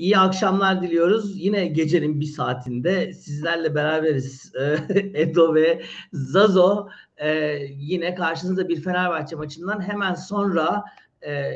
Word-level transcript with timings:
İyi 0.00 0.18
akşamlar 0.18 0.82
diliyoruz. 0.82 1.36
Yine 1.36 1.66
gecenin 1.66 2.20
bir 2.20 2.26
saatinde 2.26 3.12
sizlerle 3.12 3.74
beraberiz. 3.74 4.52
Edo 5.14 5.54
ve 5.54 5.82
Zazo 6.12 6.88
e, 7.16 7.58
yine 7.70 8.14
karşınızda 8.14 8.68
bir 8.68 8.82
Fenerbahçe 8.82 9.36
maçından 9.36 9.88
hemen 9.88 10.14
sonra 10.14 10.84
e, 11.26 11.52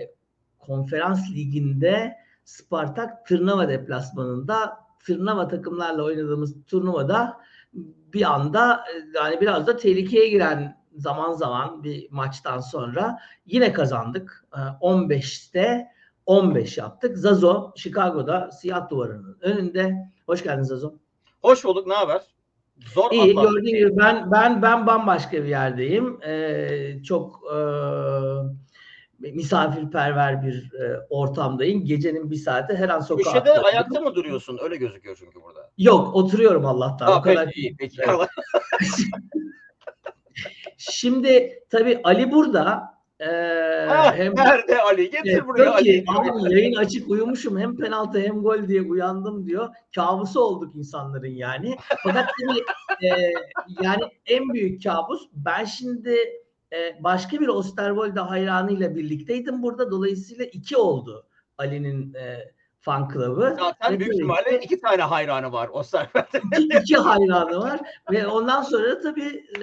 konferans 0.58 1.30
liginde 1.30 2.16
Spartak 2.44 3.26
Tırnava 3.26 3.68
deplasmanında 3.68 4.76
Tırnava 5.06 5.48
takımlarla 5.48 6.02
oynadığımız 6.02 6.64
turnuvada 6.66 7.40
bir 8.12 8.34
anda 8.34 8.84
yani 9.14 9.40
biraz 9.40 9.66
da 9.66 9.76
tehlikeye 9.76 10.29
giren 10.29 10.84
zaman 10.96 11.32
zaman 11.32 11.84
bir 11.84 12.06
maçtan 12.10 12.60
sonra 12.60 13.18
yine 13.46 13.73
kazandık. 13.73 14.46
15'te 14.80 15.93
15 16.26 16.78
yaptık. 16.78 17.18
Zazo 17.18 17.72
Chicago'da 17.76 18.50
siyah 18.50 18.90
duvarının 18.90 19.38
önünde. 19.40 19.94
Hoş 20.26 20.42
geldin 20.42 20.62
Zazo. 20.62 20.92
Hoş 21.42 21.64
bulduk. 21.64 21.86
Ne 21.86 21.94
haber? 21.94 22.20
Zor 22.94 23.10
İyi 23.12 23.34
gördüğün 23.34 23.78
gibi 23.78 23.96
ben 23.96 24.30
ben 24.32 24.62
ben 24.62 24.86
bambaşka 24.86 25.32
bir 25.32 25.48
yerdeyim. 25.48 26.22
Ee, 26.22 27.02
çok 27.02 27.40
e, 27.54 27.58
misafirperver 29.32 30.42
bir 30.42 30.72
e, 30.72 31.06
ortamdayım. 31.10 31.84
Gecenin 31.84 32.30
bir 32.30 32.36
saati 32.36 32.76
her 32.76 32.88
an 32.88 33.00
sokağa 33.00 33.32
Köşede 33.32 33.52
ayakta 33.52 34.00
mı 34.00 34.14
duruyorsun? 34.14 34.58
Öyle 34.62 34.76
gözüküyor 34.76 35.16
çünkü 35.18 35.42
burada. 35.42 35.70
Yok 35.78 36.14
oturuyorum 36.14 36.66
Allah'tan. 36.66 37.06
Ha, 37.06 37.18
o 37.18 37.22
kadar 37.22 37.46
peki, 37.46 37.60
iyi. 37.60 37.76
Peki. 37.78 38.02
Evet. 38.08 38.28
Şimdi 40.76 41.62
tabii 41.70 42.00
Ali 42.04 42.32
burada. 42.32 42.93
Ee, 43.20 43.87
ha, 43.88 44.15
hem, 44.16 44.37
nerede 44.37 44.82
Ali? 44.82 45.10
Getir 45.10 45.38
e, 45.38 45.46
buraya 45.46 45.73
Ali. 45.73 46.04
Abi, 46.09 46.54
yayın 46.54 46.74
açık 46.74 47.10
uyumuşum. 47.10 47.59
Hem 47.59 47.76
penaltı 47.76 48.20
hem 48.20 48.43
gol 48.43 48.68
diye 48.68 48.82
uyandım 48.82 49.46
diyor. 49.46 49.74
Kabusu 49.95 50.40
olduk 50.40 50.76
insanların 50.76 51.30
yani. 51.30 51.76
Fakat 52.02 52.30
tabii 52.40 52.59
e, 53.07 53.32
yani 53.82 54.02
en 54.26 54.48
büyük 54.48 54.82
kabus 54.85 55.29
ben 55.32 55.65
şimdi 55.65 56.16
e, 56.73 57.04
başka 57.04 57.40
bir 57.40 57.48
Osterwolde 57.48 58.20
hayranıyla 58.20 58.95
birlikteydim 58.95 59.62
burada. 59.62 59.90
Dolayısıyla 59.90 60.45
iki 60.45 60.76
oldu 60.76 61.26
Ali'nin 61.59 62.15
e, 62.15 62.52
fan 62.80 63.09
club'ı. 63.12 63.57
Zaten 63.59 63.74
hani 63.79 64.00
büyük 64.00 64.15
ihtimalle 64.15 64.60
iki 64.62 64.81
tane 64.81 65.03
hayranı 65.03 65.53
var 65.53 65.69
Osterwolde. 65.69 66.42
iki, 66.59 66.78
iki 66.78 66.97
hayranı 66.97 67.59
var 67.59 67.81
ve 68.10 68.26
ondan 68.26 68.62
sonra 68.62 69.00
tabii 69.00 69.47
e, 69.59 69.62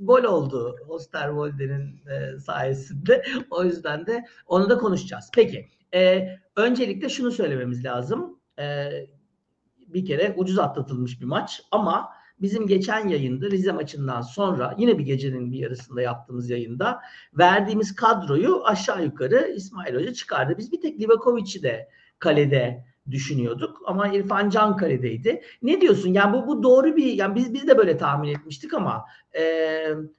gol 0.00 0.24
oldu 0.24 0.76
Osterwolde'nin 0.88 2.00
e, 2.08 2.38
sayesinde. 2.38 3.24
O 3.50 3.64
yüzden 3.64 4.06
de 4.06 4.24
onu 4.46 4.70
da 4.70 4.78
konuşacağız. 4.78 5.30
Peki. 5.34 5.68
E, 5.94 6.28
öncelikle 6.56 7.08
şunu 7.08 7.30
söylememiz 7.30 7.84
lazım. 7.84 8.40
E, 8.58 8.90
bir 9.86 10.04
kere 10.04 10.34
ucuz 10.36 10.58
atlatılmış 10.58 11.20
bir 11.20 11.26
maç 11.26 11.62
ama 11.70 12.08
bizim 12.40 12.66
geçen 12.66 13.08
yayında 13.08 13.50
Rize 13.50 13.72
maçından 13.72 14.20
sonra 14.20 14.74
yine 14.78 14.98
bir 14.98 15.04
gecenin 15.04 15.52
bir 15.52 15.58
yarısında 15.58 16.02
yaptığımız 16.02 16.50
yayında 16.50 17.00
verdiğimiz 17.38 17.94
kadroyu 17.94 18.64
aşağı 18.64 19.04
yukarı 19.04 19.52
İsmail 19.56 19.94
Hoca 19.94 20.12
çıkardı. 20.12 20.54
Biz 20.58 20.72
bir 20.72 20.80
tek 20.80 21.00
Livakovic'i 21.00 21.62
de 21.62 21.88
kalede 22.18 22.84
düşünüyorduk 23.10 23.82
ama 23.86 24.08
İrfan 24.08 24.50
Can 24.50 24.76
kaledeydi. 24.76 25.42
Ne 25.62 25.80
diyorsun? 25.80 26.12
Yani 26.12 26.32
bu 26.32 26.46
bu 26.46 26.62
doğru 26.62 26.96
bir 26.96 27.12
yani 27.12 27.34
biz 27.34 27.54
biz 27.54 27.68
de 27.68 27.78
böyle 27.78 27.96
tahmin 27.96 28.28
etmiştik 28.28 28.74
ama 28.74 29.04
e, 29.38 29.42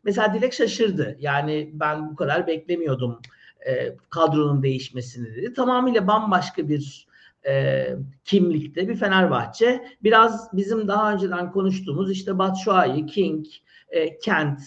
mesela 0.04 0.34
Dilek 0.34 0.54
şaşırdı. 0.54 1.18
Yani 1.20 1.72
ben 1.74 2.12
bu 2.12 2.16
kadar 2.16 2.48
beklemiyordum 2.48 3.20
e, 3.68 3.96
kadronun 4.10 4.64
değişmesini 4.64 5.36
dedi. 5.36 5.54
Tamamıyla 5.54 6.08
bambaşka 6.08 6.70
bir 6.70 7.08
e, 7.48 7.86
kimlikte 8.26 8.88
bir 8.88 8.96
Fenerbahçe. 8.96 9.88
Biraz 10.04 10.50
bizim 10.54 10.88
daha 10.88 11.14
önceden 11.14 11.52
konuştuğumuz 11.52 12.12
işte 12.12 12.38
Batshuayi, 12.38 13.06
King, 13.06 13.46
e, 13.90 14.20
Kent, 14.20 14.60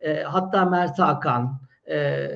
e, 0.00 0.22
hatta 0.22 0.64
Mert 0.64 0.98
Hakan. 0.98 1.60
E, 1.90 2.28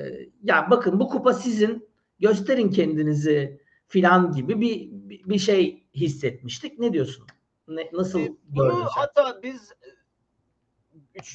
yani 0.43 0.69
bakın 0.69 0.99
bu 0.99 1.09
kupa 1.09 1.33
sizin. 1.33 1.85
Gösterin 2.19 2.69
kendinizi 2.69 3.61
filan 3.87 4.31
gibi 4.31 4.61
bir 4.61 4.89
bir 5.09 5.39
şey 5.39 5.83
hissetmiştik. 5.95 6.79
Ne 6.79 6.93
diyorsun? 6.93 7.27
Ne, 7.67 7.89
nasıl 7.93 8.19
e, 8.19 8.31
Bunu 8.43 8.85
hatta 8.89 9.39
biz 9.43 9.73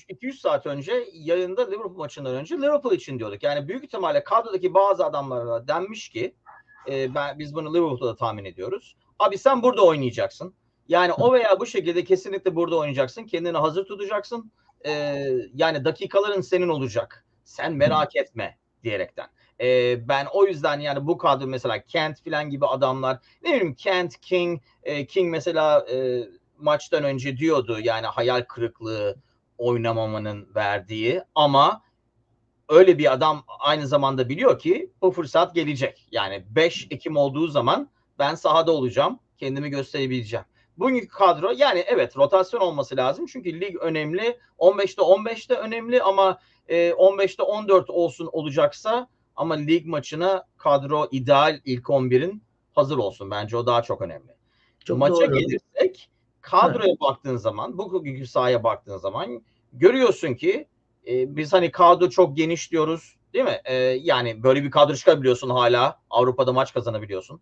200 0.09 0.41
saat 0.41 0.67
önce 0.67 1.09
yayında 1.13 1.71
Liverpool 1.71 1.97
maçından 1.97 2.35
önce 2.35 2.57
Liverpool 2.57 2.93
için 2.93 3.19
diyorduk. 3.19 3.43
Yani 3.43 3.69
büyük 3.69 3.85
ihtimalle 3.85 4.25
kadrodaki 4.25 4.75
bazı 4.75 5.05
adamlara 5.05 5.69
denmiş 5.69 6.09
ki 6.09 6.35
e, 6.89 7.15
ben 7.15 7.39
biz 7.39 7.55
bunu 7.55 7.75
Liverpool'da 7.75 8.17
tahmin 8.17 8.45
ediyoruz. 8.45 8.97
Abi 9.19 9.39
sen 9.39 9.63
burada 9.63 9.85
oynayacaksın. 9.85 10.55
Yani 10.89 11.13
o 11.13 11.33
veya 11.33 11.61
bu 11.61 11.67
şekilde 11.67 12.05
kesinlikle 12.05 12.55
burada 12.57 12.77
oynayacaksın. 12.77 13.25
Kendini 13.25 13.59
hazır 13.59 13.85
tutacaksın. 13.85 14.53
E, 14.87 14.93
yani 15.55 15.85
dakikaların 15.85 16.41
senin 16.41 16.69
olacak. 16.69 17.27
Sen 17.45 17.73
merak 17.73 18.17
etme 18.17 18.59
diyerekten. 18.85 19.27
E, 19.61 19.99
ben 20.09 20.27
o 20.33 20.47
yüzden 20.47 20.81
yani 20.81 21.07
bu 21.07 21.19
kadro 21.19 21.47
mesela 21.47 21.83
Kent 21.83 22.25
falan 22.25 22.51
gibi 22.51 22.67
adamlar 22.67 23.19
ne 23.43 23.51
bileyim 23.51 23.75
Kent, 23.75 24.21
King, 24.21 24.61
e, 24.83 25.07
King 25.07 25.31
mesela 25.31 25.87
e, 25.93 26.29
maçtan 26.59 27.05
önce 27.05 27.37
diyordu 27.37 27.79
yani 27.83 28.07
hayal 28.07 28.43
kırıklığı 28.43 29.17
oynamamanın 29.59 30.49
verdiği 30.55 31.23
ama 31.35 31.83
öyle 32.69 32.99
bir 32.99 33.13
adam 33.13 33.45
aynı 33.59 33.87
zamanda 33.87 34.29
biliyor 34.29 34.59
ki 34.59 34.91
bu 35.03 35.11
fırsat 35.11 35.55
gelecek. 35.55 36.09
Yani 36.13 36.45
5 36.51 36.87
Ekim 36.91 37.17
olduğu 37.17 37.47
zaman 37.49 37.91
ben 38.19 38.35
sahada 38.35 38.73
olacağım. 38.73 39.19
Kendimi 39.39 39.71
gösterebileceğim. 39.71 40.47
Bugünkü 40.79 41.09
kadro 41.09 41.53
yani 41.57 41.85
evet 41.87 42.17
rotasyon 42.17 42.61
olması 42.61 42.97
lazım. 42.97 43.27
Çünkü 43.27 43.61
lig 43.61 43.77
önemli. 43.77 44.39
15'te 44.59 45.03
15'te 45.03 45.55
önemli 45.55 46.03
ama 46.03 46.39
e, 46.69 46.91
15'te 46.91 47.43
14 47.43 47.91
olsun 47.91 48.29
olacaksa 48.33 49.09
ama 49.37 49.55
lig 49.55 49.87
maçına 49.87 50.47
kadro 50.57 51.09
ideal 51.11 51.61
ilk 51.65 51.85
11'in 51.85 52.43
hazır 52.75 52.99
olsun. 52.99 53.31
Bence 53.31 53.57
o 53.57 53.67
daha 53.67 53.83
çok 53.83 54.03
önemli. 54.03 54.35
Çok 54.85 54.99
Maça 54.99 55.15
doğru. 55.15 55.39
gelirsek 55.39 56.11
kadroya 56.41 56.89
evet. 56.89 57.01
baktığın 57.01 57.37
zaman 57.37 57.79
bugünkü 57.79 58.27
sahaya 58.27 58.65
baktığın 58.65 58.97
zaman 58.97 59.43
görüyorsun 59.73 60.35
ki 60.35 60.67
e, 61.07 61.37
biz 61.37 61.53
hani 61.53 61.71
kadro 61.71 62.11
çok 62.11 62.37
geniş 62.37 62.73
diyoruz 62.73 63.17
değil 63.35 63.45
mi? 63.45 63.61
E, 63.65 63.75
yani 64.03 64.43
böyle 64.43 64.63
bir 64.63 64.71
kadro 64.71 64.95
çıkabiliyorsun 64.95 65.51
hala. 65.51 66.01
Avrupa'da 66.11 66.53
maç 66.53 66.73
kazanabiliyorsun. 66.75 67.41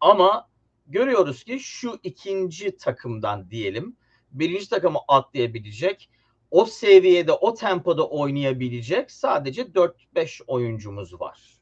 Ama 0.00 0.48
görüyoruz 0.88 1.44
ki 1.44 1.60
şu 1.60 1.98
ikinci 2.02 2.76
takımdan 2.76 3.50
diyelim 3.50 3.96
birinci 4.32 4.68
takımı 4.70 4.98
atlayabilecek 5.08 6.10
o 6.50 6.64
seviyede 6.64 7.32
o 7.32 7.54
tempoda 7.54 8.08
oynayabilecek 8.08 9.10
sadece 9.10 9.62
4-5 9.62 10.42
oyuncumuz 10.46 11.20
var. 11.20 11.58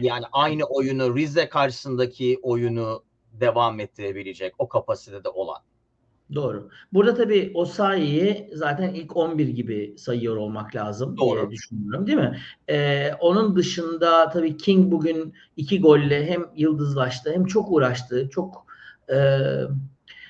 Yani 0.00 0.24
aynı 0.32 0.64
oyunu 0.64 1.16
Rize 1.16 1.48
karşısındaki 1.48 2.40
oyunu 2.42 3.04
devam 3.32 3.80
ettirebilecek 3.80 4.54
o 4.58 4.68
kapasitede 4.68 5.28
olan. 5.28 5.62
Doğru. 6.34 6.68
Burada 6.92 7.14
tabii 7.14 7.52
Osayi'yi 7.54 8.50
zaten 8.52 8.94
ilk 8.94 9.16
11 9.16 9.48
gibi 9.48 9.94
sayıyor 9.98 10.36
olmak 10.36 10.74
lazım 10.74 11.16
Doğru. 11.16 11.40
diye 11.40 11.50
düşünüyorum 11.50 12.06
değil 12.06 12.18
mi? 12.18 12.38
Ee, 12.68 13.10
onun 13.20 13.56
dışında 13.56 14.30
tabii 14.30 14.56
King 14.56 14.92
bugün 14.92 15.34
iki 15.56 15.80
golle 15.80 16.26
hem 16.30 16.46
yıldızlaştı 16.56 17.32
hem 17.32 17.44
çok 17.44 17.72
uğraştı. 17.72 18.28
Çok 18.30 18.66
e, 19.12 19.38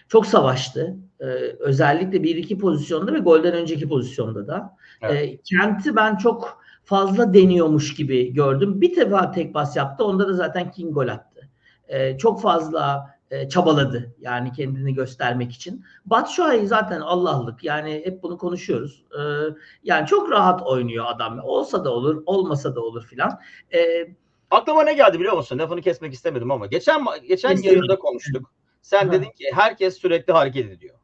çok 0.09 0.27
savaştı. 0.27 0.97
Ee, 1.21 1.25
özellikle 1.59 2.23
bir 2.23 2.37
iki 2.37 2.59
pozisyonda 2.59 3.13
ve 3.15 3.19
golden 3.19 3.55
önceki 3.55 3.89
pozisyonda 3.89 4.47
da. 4.47 4.77
Evet. 5.03 5.23
Ee, 5.23 5.37
Kent'i 5.37 5.97
ben 5.97 6.17
çok 6.17 6.61
fazla 6.85 7.35
deniyormuş 7.35 7.95
gibi 7.95 8.33
gördüm. 8.33 8.81
Bir 8.81 8.97
defa 8.97 9.31
tek 9.31 9.55
bas 9.55 9.77
yaptı. 9.77 10.05
Onda 10.05 10.29
da 10.29 10.33
zaten 10.33 10.71
King 10.71 10.95
gol 10.95 11.09
attı. 11.09 11.49
Ee, 11.89 12.19
çok 12.19 12.43
fazla 12.43 13.11
e, 13.31 13.49
çabaladı 13.49 14.15
yani 14.21 14.53
kendini 14.53 14.95
göstermek 14.95 15.53
için. 15.53 15.85
Batshuayi 16.07 16.67
zaten 16.67 17.01
Allah'lık 17.01 17.65
yani 17.65 18.03
hep 18.05 18.23
bunu 18.23 18.39
konuşuyoruz. 18.39 19.05
E, 19.13 19.21
yani 19.85 20.07
çok 20.07 20.31
rahat 20.31 20.63
oynuyor 20.63 21.05
adam. 21.09 21.41
Olsa 21.43 21.85
da 21.85 21.91
olur, 21.91 22.23
olmasa 22.27 22.75
da 22.75 22.81
olur 22.81 23.07
filan. 23.07 23.41
E, 23.75 24.09
Aklıma 24.51 24.83
ne 24.85 24.93
geldi 24.93 25.19
biliyor 25.19 25.37
musun? 25.37 25.59
Lafını 25.59 25.83
kesmek 25.83 26.15
istemedim 26.15 26.51
ama 26.51 26.67
geçen 26.67 27.05
geçen 27.29 27.57
yayında 27.63 27.99
konuştuk. 27.99 28.53
Sen 28.83 29.13
dedin 29.13 29.31
ki 29.31 29.45
herkes 29.55 29.99
sürekli 29.99 30.33
hareket 30.33 30.71
ediyor. 30.71 30.95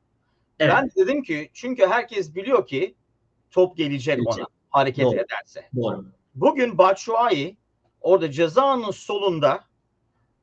Evet. 0.58 0.74
Ben 0.76 0.90
dedim 0.96 1.22
ki 1.22 1.50
çünkü 1.52 1.86
herkes 1.86 2.34
biliyor 2.34 2.66
ki 2.66 2.94
top 3.50 3.76
gelecek, 3.76 4.16
gelecek. 4.16 4.38
ona 4.38 4.46
hareket 4.70 5.04
Doğru. 5.04 5.14
ederse. 5.14 5.68
Doğru. 5.76 6.04
Bugün 6.34 6.78
Batshuayi 6.78 7.56
orada 8.00 8.30
cezanın 8.30 8.90
solunda 8.90 9.64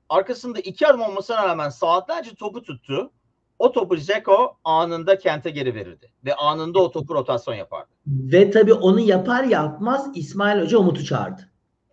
arkasında 0.10 0.60
iki 0.60 0.88
adım 0.88 1.02
olmasına 1.02 1.48
rağmen 1.48 1.70
saatlerce 1.70 2.36
topu 2.36 2.64
tuttu. 2.64 3.12
O 3.60 3.72
topu 3.72 3.96
Zeko 3.96 4.58
anında 4.64 5.18
kente 5.18 5.50
geri 5.50 5.76
verirdi. 5.76 6.12
Ve 6.26 6.36
anında 6.36 6.80
o 6.80 6.92
topu 6.92 7.14
rotasyon 7.14 7.56
yapardı. 7.56 7.90
Ve 8.08 8.52
tabii 8.52 8.74
onu 8.74 9.00
yapar 9.00 9.44
yapmaz 9.44 10.12
İsmail 10.16 10.62
Hoca 10.62 10.78
Umut'u 10.78 11.06
çağırdı. 11.06 11.42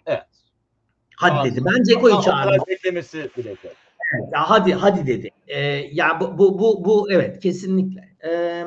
Evet. 0.07 0.27
Hadi 1.17 1.51
dedi. 1.51 1.65
Ben 1.65 1.83
Zeko'yu 1.83 2.21
çağırdım. 2.23 2.65
Beklemesi 2.69 3.31
bile. 3.37 3.55
Ya 4.33 4.51
hadi 4.51 4.75
hadi 4.75 5.07
dedi. 5.07 5.31
Ee, 5.47 5.61
ya 5.93 6.21
bu, 6.21 6.39
bu 6.39 6.59
bu 6.59 6.85
bu 6.85 7.13
evet 7.13 7.41
kesinlikle. 7.41 8.17
Ee, 8.25 8.65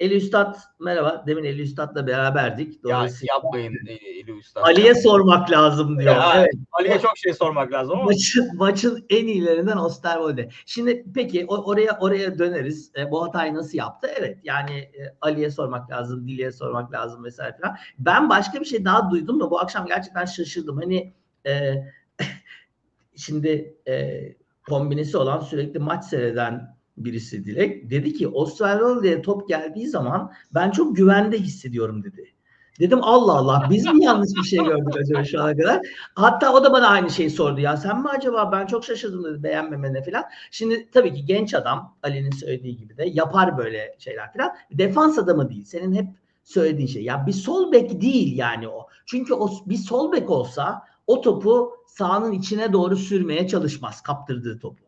Eli 0.00 0.14
Üstad 0.14 0.56
merhaba. 0.80 1.24
Demin 1.26 1.44
Eli 1.44 1.62
Üstad'la 1.62 2.06
beraberdik. 2.06 2.74
Ya 2.74 2.96
Dolayısıyla 2.96 3.34
yapmayın 3.34 3.74
Eli 3.86 4.34
Usta. 4.34 4.62
Ali'ye 4.62 4.94
sormak 4.94 5.50
lazım 5.50 5.98
diyor. 5.98 6.14
Ya, 6.14 6.32
evet. 6.36 6.54
Ali'ye 6.72 6.98
çok 7.00 7.18
şey 7.18 7.34
sormak 7.34 7.72
lazım 7.72 7.94
ama 7.94 8.04
Maçın, 8.04 8.56
maçın 8.56 9.06
en 9.10 9.26
iyilerinden 9.26 9.76
Osterwolde. 9.76 10.48
Şimdi 10.66 11.04
peki 11.14 11.46
oraya 11.46 11.98
oraya 12.00 12.38
döneriz. 12.38 12.92
E, 12.96 13.10
bu 13.10 13.24
hatayı 13.24 13.54
nasıl 13.54 13.78
yaptı? 13.78 14.08
Evet 14.18 14.38
yani 14.44 14.72
e, 14.78 15.16
Ali'ye 15.20 15.50
sormak 15.50 15.90
lazım, 15.90 16.28
Dili'ye 16.28 16.52
sormak 16.52 16.92
lazım 16.92 17.24
vesaire 17.24 17.56
falan. 17.62 17.76
Ben 17.98 18.30
başka 18.30 18.60
bir 18.60 18.66
şey 18.66 18.84
daha 18.84 19.10
duydum 19.10 19.40
da 19.40 19.50
bu 19.50 19.60
akşam 19.60 19.86
gerçekten 19.86 20.24
şaşırdım. 20.24 20.76
Hani 20.76 21.12
e, 21.46 21.74
şimdi 23.16 23.76
e, 23.88 24.24
kombinesi 24.68 25.16
olan 25.16 25.40
sürekli 25.40 25.78
maç 25.78 26.04
seyreden 26.04 26.77
birisi 27.04 27.44
Dilek 27.44 27.90
dedi 27.90 28.12
ki 28.12 28.28
Osterwolde'ye 28.28 29.22
top 29.22 29.48
geldiği 29.48 29.88
zaman 29.88 30.32
ben 30.54 30.70
çok 30.70 30.96
güvende 30.96 31.38
hissediyorum 31.38 32.04
dedi. 32.04 32.32
Dedim 32.80 32.98
Allah 33.02 33.32
Allah 33.32 33.66
biz 33.70 33.86
mi 33.86 34.04
yanlış 34.04 34.30
bir 34.36 34.48
şey 34.48 34.64
gördük 34.64 34.96
acaba 35.02 35.24
şu 35.24 35.42
ana 35.42 35.56
kadar? 35.56 35.80
Hatta 36.14 36.52
o 36.52 36.64
da 36.64 36.72
bana 36.72 36.88
aynı 36.88 37.10
şeyi 37.10 37.30
sordu 37.30 37.60
ya 37.60 37.76
sen 37.76 38.02
mi 38.02 38.08
acaba 38.08 38.52
ben 38.52 38.66
çok 38.66 38.84
şaşırdım 38.84 39.24
dedi 39.24 39.42
beğenmemene 39.42 40.02
falan. 40.02 40.24
Şimdi 40.50 40.90
tabii 40.90 41.14
ki 41.14 41.24
genç 41.24 41.54
adam 41.54 41.96
Ali'nin 42.02 42.30
söylediği 42.30 42.76
gibi 42.76 42.96
de 42.96 43.04
yapar 43.04 43.58
böyle 43.58 43.96
şeyler 43.98 44.32
falan. 44.32 44.50
Defans 44.70 45.18
adamı 45.18 45.50
değil 45.50 45.64
senin 45.64 45.94
hep 45.94 46.06
söylediğin 46.44 46.88
şey. 46.88 47.04
Ya 47.04 47.26
bir 47.26 47.32
sol 47.32 47.72
bek 47.72 48.00
değil 48.00 48.38
yani 48.38 48.68
o. 48.68 48.86
Çünkü 49.06 49.34
o 49.34 49.50
bir 49.66 49.76
sol 49.76 50.12
bek 50.12 50.30
olsa 50.30 50.82
o 51.06 51.20
topu 51.20 51.72
sahanın 51.86 52.32
içine 52.32 52.72
doğru 52.72 52.96
sürmeye 52.96 53.48
çalışmaz 53.48 54.02
kaptırdığı 54.02 54.58
topu. 54.58 54.87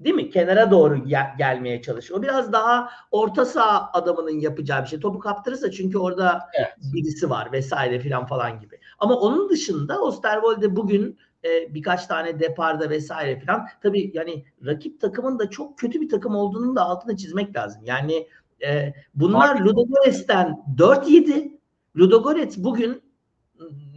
Değil 0.00 0.14
mi? 0.16 0.30
Kenara 0.30 0.70
doğru 0.70 1.04
gel- 1.04 1.34
gelmeye 1.38 1.82
çalışır. 1.82 2.14
O 2.14 2.22
biraz 2.22 2.52
daha 2.52 2.90
orta 3.10 3.44
saha 3.44 3.90
adamının 3.92 4.40
yapacağı 4.40 4.82
bir 4.82 4.88
şey. 4.88 5.00
Topu 5.00 5.18
kaptırırsa 5.18 5.70
çünkü 5.70 5.98
orada 5.98 6.40
Evet. 6.58 6.74
birisi 6.92 7.30
var 7.30 7.52
vesaire 7.52 7.98
filan 8.00 8.26
falan 8.26 8.60
gibi. 8.60 8.80
Ama 8.98 9.14
onun 9.14 9.48
dışında 9.48 10.00
Osterwolde 10.00 10.76
bugün 10.76 11.18
e, 11.44 11.74
birkaç 11.74 12.06
tane 12.06 12.40
deparda 12.40 12.90
vesaire 12.90 13.40
filan 13.40 13.66
tabii 13.82 14.10
yani 14.14 14.44
rakip 14.66 15.00
takımın 15.00 15.38
da 15.38 15.50
çok 15.50 15.78
kötü 15.78 16.00
bir 16.00 16.08
takım 16.08 16.34
olduğunun 16.34 16.76
da 16.76 16.82
altını 16.82 17.16
çizmek 17.16 17.56
lazım. 17.56 17.82
Yani 17.84 18.28
e, 18.66 18.94
bunlar 19.14 19.60
Ludogorets'ten 19.60 20.64
4-7. 20.78 21.58
Ludogorets 21.96 22.56
bugün 22.58 23.02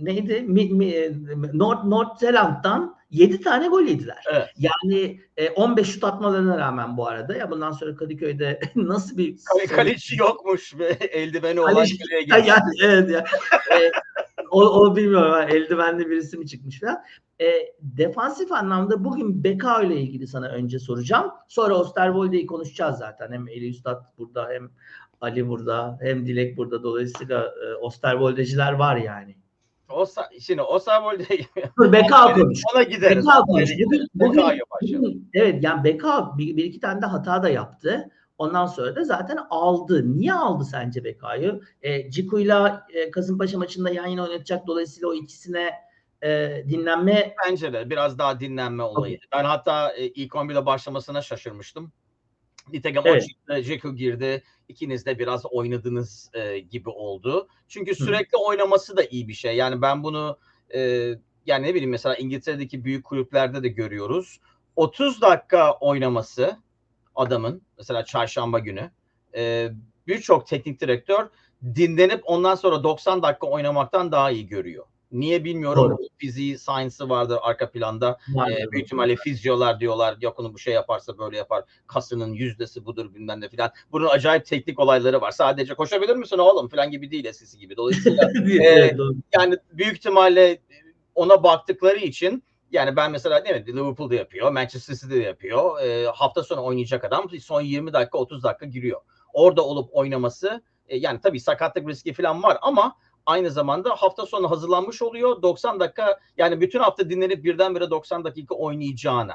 neydi? 0.02 0.42
Mi, 0.42 0.70
mi, 0.70 0.94
North, 1.54 1.84
North 1.84 2.20
Zealand'dan 2.20 2.96
7 3.14 3.42
tane 3.42 3.68
gol 3.68 3.82
yediler. 3.82 4.24
Evet. 4.32 4.48
Yani 4.58 5.20
e, 5.38 5.50
15 5.50 5.88
şut 5.88 6.04
atmalarına 6.04 6.58
rağmen 6.58 6.98
bu 6.98 7.08
arada 7.08 7.36
ya 7.36 7.52
bundan 7.52 7.72
sonra 7.72 7.96
Kadıköy'de 7.96 8.60
nasıl 8.76 9.18
bir 9.18 9.38
Kale, 9.54 9.66
kaleci 9.66 10.20
yokmuş 10.20 10.78
ve 10.80 10.86
eldiveni 11.12 11.60
olan 11.60 11.74
Kaleci- 11.74 11.98
kaleye 12.04 12.22
girdi. 12.24 12.48
yani 12.50 12.62
evet 12.84 13.10
ya. 13.10 13.20
E, 13.80 13.92
o, 14.52 14.62
o 14.64 14.96
bilmiyorum. 14.96 15.32
ha, 15.32 15.44
Eldivenli 15.44 16.10
birisi 16.10 16.38
mi 16.38 16.48
çıkmış 16.48 16.80
falan. 16.80 17.04
E, 17.42 17.46
defansif 17.82 18.52
anlamda 18.52 19.04
bugün 19.04 19.44
Beka 19.44 19.82
ile 19.84 19.96
ilgili 19.96 20.28
sana 20.28 20.48
önce 20.48 20.80
soracağım. 20.80 21.32
Sonra 21.48 21.74
Osterwolde'yi 21.76 22.46
konuşacağız 22.46 22.98
zaten. 22.98 23.32
Hem 23.32 23.48
Eli 23.48 23.70
Üstad 23.70 24.04
burada 24.18 24.50
hem 24.52 24.70
Ali 25.22 25.48
burada 25.48 25.98
hem 26.02 26.26
Dilek 26.26 26.58
burada. 26.58 26.84
Dolayısıyla 26.84 27.54
e, 27.68 27.74
Osterwoldeciler 27.76 28.74
var 28.74 28.96
yani. 28.96 29.36
O 29.94 30.06
şimdi 30.40 30.62
o 30.62 30.80
Savolde 30.80 31.26
Dur 31.78 31.92
Beka 31.94 32.34
konuş. 32.34 32.62
ona 32.74 32.84
gideriz. 32.84 33.26
Beka 33.26 33.42
konuş. 33.42 33.70
Bugün, 33.86 34.08
bugün, 34.16 35.30
evet 35.34 35.64
yani 35.64 35.84
Beka 35.84 36.38
bir, 36.38 36.58
bir 36.58 36.64
iki 36.64 36.80
tane 36.80 37.02
de 37.02 37.06
hata 37.06 37.44
da 37.44 37.50
yaptı. 37.50 38.10
Ondan 38.38 38.66
sonra 38.66 38.96
da 38.96 39.04
zaten 39.04 39.38
aldı. 39.50 40.18
Niye 40.18 40.34
aldı 40.34 40.64
sence 40.64 41.04
Beka'yı? 41.04 41.62
E, 41.82 42.12
Ciku'yla 42.12 42.88
e, 42.94 43.12
Kasımpaşa 43.12 43.58
maçında 43.58 43.90
yan 43.90 44.08
yana 44.08 44.24
oynatacak. 44.24 44.68
Dolayısıyla 44.68 45.10
o 45.10 45.14
ikisine 45.14 45.72
e, 46.24 46.64
dinlenme 46.70 47.36
Bence 47.48 47.74
de 47.74 47.90
biraz 47.90 48.18
daha 48.18 48.40
dinlenme 48.40 48.84
olayı. 48.84 49.20
Ben 49.32 49.44
hatta 49.44 49.94
e, 49.94 50.08
ilk 50.08 50.32
11'de 50.32 50.66
başlamasına 50.66 51.22
şaşırmıştım. 51.22 51.92
Nitekim 52.72 53.02
Evet. 53.06 53.24
o 53.24 53.28
çıktı, 53.28 53.62
Jekyll 53.62 53.96
girdi. 53.96 54.44
İkiniz 54.68 55.06
de 55.06 55.20
biraz 55.20 55.46
oynadınız 55.46 56.32
e, 56.34 56.60
gibi 56.60 56.90
oldu. 56.90 57.48
Çünkü 57.68 57.96
sürekli 57.96 58.38
oynaması 58.38 58.98
da 58.98 59.04
iyi 59.04 59.28
bir 59.28 59.34
şey. 59.34 59.56
Yani 59.56 59.82
ben 59.82 60.04
bunu 60.04 60.38
e, 60.76 60.80
yani 61.46 61.68
ne 61.68 61.74
bileyim 61.74 61.90
mesela 61.90 62.16
İngiltere'deki 62.16 62.84
büyük 62.84 63.06
kulüplerde 63.06 63.64
de 63.64 63.68
görüyoruz. 63.68 64.40
30 64.76 65.22
dakika 65.22 65.74
oynaması 65.74 66.58
adamın 67.16 67.62
mesela 67.78 68.06
çarşamba 68.06 68.60
günü 68.60 68.92
e, 69.36 69.72
birçok 70.08 70.48
teknik 70.48 70.82
direktör 70.82 71.30
dinlenip 71.64 72.22
ondan 72.26 72.56
sonra 72.56 72.84
90 72.84 73.24
dakika 73.24 73.48
oynamaktan 73.48 74.12
daha 74.12 74.32
iyi 74.32 74.48
görüyor. 74.48 74.86
Niye 75.14 75.44
bilmiyorum. 75.44 75.84
Doğru. 75.84 75.98
Fiziği, 76.18 76.58
science'ı 76.58 77.10
vardır 77.10 77.38
arka 77.42 77.72
planda. 77.72 78.18
vardır. 78.30 78.54
Ee, 78.54 78.72
büyük 78.72 78.86
ihtimalle 78.86 79.16
fizyolar 79.16 79.80
diyorlar 79.80 80.18
yok 80.22 80.40
onu 80.40 80.54
bu 80.54 80.60
şey 80.60 80.74
yaparsa 80.74 81.18
böyle 81.18 81.38
yapar. 81.38 81.64
Kasının 81.88 82.34
yüzdesi 82.34 82.86
budur 82.86 83.14
bilmem 83.14 83.42
ne 83.42 83.50
filan. 83.50 83.72
Bunun 83.92 84.08
acayip 84.08 84.46
teknik 84.46 84.80
olayları 84.80 85.22
var. 85.22 85.32
Sadece 85.32 85.74
koşabilir 85.74 86.16
misin 86.16 86.38
oğlum 86.38 86.70
filan 86.70 86.92
gibi 86.92 87.12
değil 87.12 87.26
eskisi 87.26 87.60
gibi. 87.60 87.78
Dolayısıyla 87.78 88.30
doğru. 88.98 89.14
yani 89.34 89.58
büyük 89.72 89.98
ihtimalle 89.98 90.60
ona 91.16 91.44
baktıkları 91.44 91.98
için 91.98 92.44
yani 92.72 92.96
ben 92.96 93.12
mesela 93.12 93.44
evet 93.46 93.68
Liverpool'da 93.68 94.16
yapıyor, 94.16 94.52
Manchester 94.52 94.96
City'de 94.96 95.24
yapıyor. 95.24 95.82
Ee, 95.82 96.06
hafta 96.16 96.44
sonu 96.44 96.64
oynayacak 96.64 97.04
adam 97.04 97.30
son 97.42 97.62
20 97.62 97.94
dakika 97.94 98.18
30 98.18 98.44
dakika 98.44 98.66
giriyor. 98.66 99.02
Orada 99.34 99.62
olup 99.66 99.90
oynaması 99.94 100.64
e, 100.88 100.98
yani 100.98 101.20
tabii 101.22 101.40
sakatlık 101.40 101.88
riski 101.88 102.14
falan 102.14 102.44
var 102.44 102.58
ama 102.62 102.96
aynı 103.26 103.52
zamanda 103.52 103.90
hafta 103.90 104.26
sonu 104.26 104.52
hazırlanmış 104.52 105.02
oluyor. 105.02 105.42
90 105.42 105.80
dakika 105.80 106.20
yani 106.38 106.62
bütün 106.62 106.80
hafta 106.80 107.10
dinlenip 107.10 107.44
birdenbire 107.44 107.90
90 107.90 108.24
dakika 108.24 108.56
oynayacağına. 108.56 109.34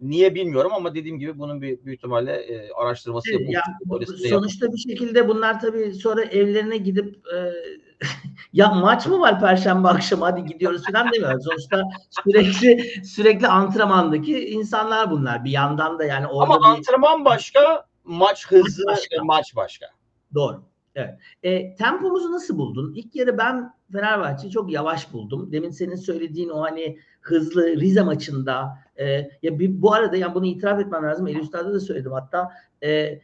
Niye 0.00 0.34
bilmiyorum 0.34 0.72
ama 0.74 0.94
dediğim 0.94 1.18
gibi 1.18 1.38
bunun 1.38 1.62
bir 1.62 1.84
büyük 1.84 1.98
ihtimalle 1.98 2.32
e, 2.32 2.72
araştırması 2.72 3.30
Evet, 3.30 3.40
yapılmış. 3.50 3.92
Öylesine 3.92 4.28
yapılmış. 4.28 4.30
sonuçta 4.30 4.72
bir 4.72 4.78
şekilde 4.78 5.28
bunlar 5.28 5.60
tabii 5.60 5.94
sonra 5.94 6.22
evlerine 6.22 6.76
gidip 6.76 7.16
e, 7.34 7.52
ya 8.52 8.68
maç 8.68 9.06
mı 9.06 9.20
var 9.20 9.40
perşembe 9.40 9.88
akşamı 9.88 10.24
hadi 10.24 10.44
gidiyoruz 10.44 10.82
falan 10.92 11.12
demiyor. 11.12 11.40
Sonuçta 11.40 11.82
sürekli 12.24 12.84
sürekli 13.04 13.48
antrenmandaki 13.48 14.48
insanlar 14.50 15.10
bunlar. 15.10 15.44
Bir 15.44 15.50
yandan 15.50 15.98
da 15.98 16.04
yani 16.04 16.26
orada 16.26 16.54
Ama 16.54 16.58
bir 16.60 16.78
antrenman 16.78 17.24
başka, 17.24 17.86
maç 18.04 18.46
hızı 18.46 18.82
başka. 18.86 19.16
ve 19.16 19.22
maç 19.22 19.56
başka. 19.56 19.86
Doğru. 20.34 20.62
Evet. 21.00 21.18
E, 21.42 21.74
tempomuzu 21.74 22.32
nasıl 22.32 22.58
buldun? 22.58 22.92
İlk 22.96 23.16
yarı 23.16 23.38
ben 23.38 23.74
Fenerbahçe'yi 23.92 24.52
çok 24.52 24.72
yavaş 24.72 25.12
buldum. 25.12 25.52
Demin 25.52 25.70
senin 25.70 25.96
söylediğin 25.96 26.48
o 26.48 26.62
hani 26.62 26.98
hızlı 27.20 27.76
Rize 27.80 28.02
maçında 28.02 28.78
e, 28.96 29.06
ya 29.42 29.58
bir, 29.58 29.82
bu 29.82 29.92
arada 29.92 30.16
yani 30.16 30.34
bunu 30.34 30.46
itiraf 30.46 30.80
etmem 30.80 31.02
lazım. 31.02 31.26
Eli 31.26 31.38
Üstad'da 31.38 31.72
da 31.72 31.80
söyledim 31.80 32.12
hatta 32.12 32.48
e, 32.82 33.20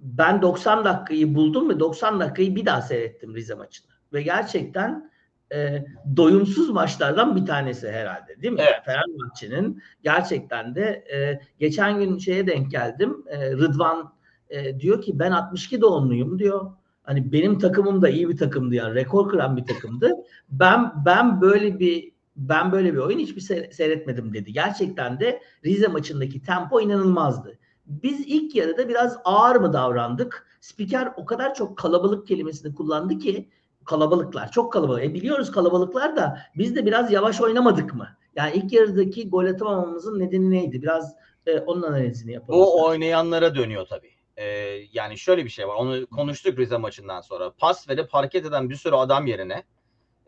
ben 0.00 0.42
90 0.42 0.84
dakikayı 0.84 1.34
buldum 1.34 1.70
ve 1.70 1.80
90 1.80 2.20
dakikayı 2.20 2.56
bir 2.56 2.66
daha 2.66 2.82
seyrettim 2.82 3.34
Rize 3.34 3.54
maçını. 3.54 3.90
Ve 4.12 4.22
gerçekten 4.22 5.10
e, 5.52 5.84
doyumsuz 6.16 6.70
maçlardan 6.70 7.36
bir 7.36 7.46
tanesi 7.46 7.90
herhalde 7.90 8.42
değil 8.42 8.54
mi? 8.54 8.60
Evet. 8.62 8.80
Fenerbahçe'nin 8.84 9.82
gerçekten 10.02 10.74
de 10.74 11.04
e, 11.14 11.40
geçen 11.58 11.98
gün 11.98 12.18
şeye 12.18 12.46
denk 12.46 12.70
geldim. 12.70 13.24
E, 13.28 13.50
Rıdvan 13.50 14.15
e, 14.50 14.80
diyor 14.80 15.02
ki 15.02 15.18
ben 15.18 15.30
62 15.30 15.80
doğumluyum 15.80 16.38
diyor. 16.38 16.70
Hani 17.02 17.32
benim 17.32 17.58
takımım 17.58 18.02
da 18.02 18.08
iyi 18.08 18.28
bir 18.28 18.36
takımdı 18.36 18.74
yani 18.74 18.94
rekor 18.94 19.28
kıran 19.28 19.56
bir 19.56 19.64
takımdı. 19.64 20.12
Ben 20.48 20.92
ben 21.06 21.40
böyle 21.40 21.78
bir 21.78 22.12
ben 22.36 22.72
böyle 22.72 22.92
bir 22.92 22.98
oyun 22.98 23.18
hiçbir 23.18 23.40
seyre- 23.40 23.72
seyretmedim 23.72 24.34
dedi. 24.34 24.52
Gerçekten 24.52 25.20
de 25.20 25.42
Rize 25.64 25.86
maçındaki 25.86 26.42
tempo 26.42 26.80
inanılmazdı. 26.80 27.58
Biz 27.86 28.20
ilk 28.20 28.54
yarıda 28.54 28.88
biraz 28.88 29.18
ağır 29.24 29.56
mı 29.56 29.72
davrandık? 29.72 30.46
Spiker 30.60 31.12
o 31.16 31.24
kadar 31.24 31.54
çok 31.54 31.78
kalabalık 31.78 32.26
kelimesini 32.26 32.74
kullandı 32.74 33.18
ki 33.18 33.48
kalabalıklar 33.84 34.50
çok 34.50 34.72
kalabalık. 34.72 35.04
E 35.04 35.14
biliyoruz 35.14 35.50
kalabalıklar 35.50 36.16
da 36.16 36.38
biz 36.56 36.76
de 36.76 36.86
biraz 36.86 37.12
yavaş 37.12 37.40
oynamadık 37.40 37.94
mı? 37.94 38.08
Yani 38.36 38.52
ilk 38.54 38.72
yarıdaki 38.72 39.30
gol 39.30 39.44
atamamamızın 39.44 40.18
nedeni 40.18 40.50
neydi? 40.50 40.82
Biraz 40.82 41.14
e, 41.46 41.58
onun 41.58 41.82
analizini 41.82 42.32
yapalım. 42.32 42.60
Bu 42.60 42.84
oynayanlara 42.84 43.54
dönüyor 43.54 43.86
tabii. 43.86 44.15
Ee, 44.36 44.44
yani 44.92 45.18
şöyle 45.18 45.44
bir 45.44 45.50
şey 45.50 45.68
var. 45.68 45.74
Onu 45.74 46.06
konuştuk 46.06 46.58
Rize 46.58 46.76
maçından 46.76 47.20
sonra. 47.20 47.52
Pas 47.58 47.88
verip 47.88 48.14
hareket 48.14 48.46
eden 48.46 48.70
bir 48.70 48.74
sürü 48.74 48.94
adam 48.94 49.26
yerine 49.26 49.64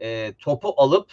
e, 0.01 0.35
topu 0.39 0.75
alıp 0.77 1.13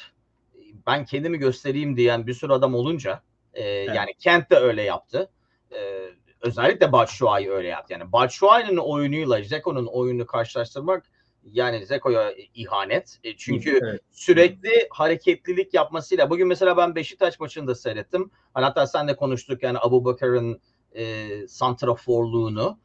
ben 0.87 1.05
kendimi 1.05 1.37
göstereyim 1.37 1.97
diyen 1.97 2.27
bir 2.27 2.33
sürü 2.33 2.53
adam 2.53 2.75
olunca 2.75 3.21
e, 3.53 3.63
yani 3.69 4.13
Kent 4.19 4.49
de 4.51 4.55
öyle 4.55 4.81
yaptı. 4.81 5.29
E, 5.71 6.09
özellikle 6.41 6.91
Batshuayi 6.91 7.51
öyle 7.51 7.67
yaptı. 7.67 7.93
Yani 7.93 8.11
Batshuayi'nin 8.11 8.77
oyunuyla 8.77 9.43
Zeko'nun 9.43 9.85
oyununu 9.85 10.25
karşılaştırmak 10.25 11.05
Yani 11.51 11.85
Zeko'ya 11.85 12.33
ihanet. 12.55 13.19
E, 13.23 13.37
çünkü 13.37 13.79
Evet. 13.83 14.01
sürekli 14.11 14.87
hareketlilik 14.89 15.73
yapmasıyla. 15.73 16.29
Bugün 16.29 16.47
mesela 16.47 16.77
ben 16.77 16.95
Beşiktaş 16.95 17.39
maçını 17.39 17.67
da 17.67 17.75
seyrettim. 17.75 18.31
Hani 18.53 18.65
hatta 18.65 18.87
sen 18.87 19.07
de 19.07 19.15
konuştuk 19.15 19.63
yani 19.63 19.77
Abu 19.81 20.05
Bakar'ın 20.05 20.61
e, 20.95 21.27
santraforluğunu. 21.47 22.79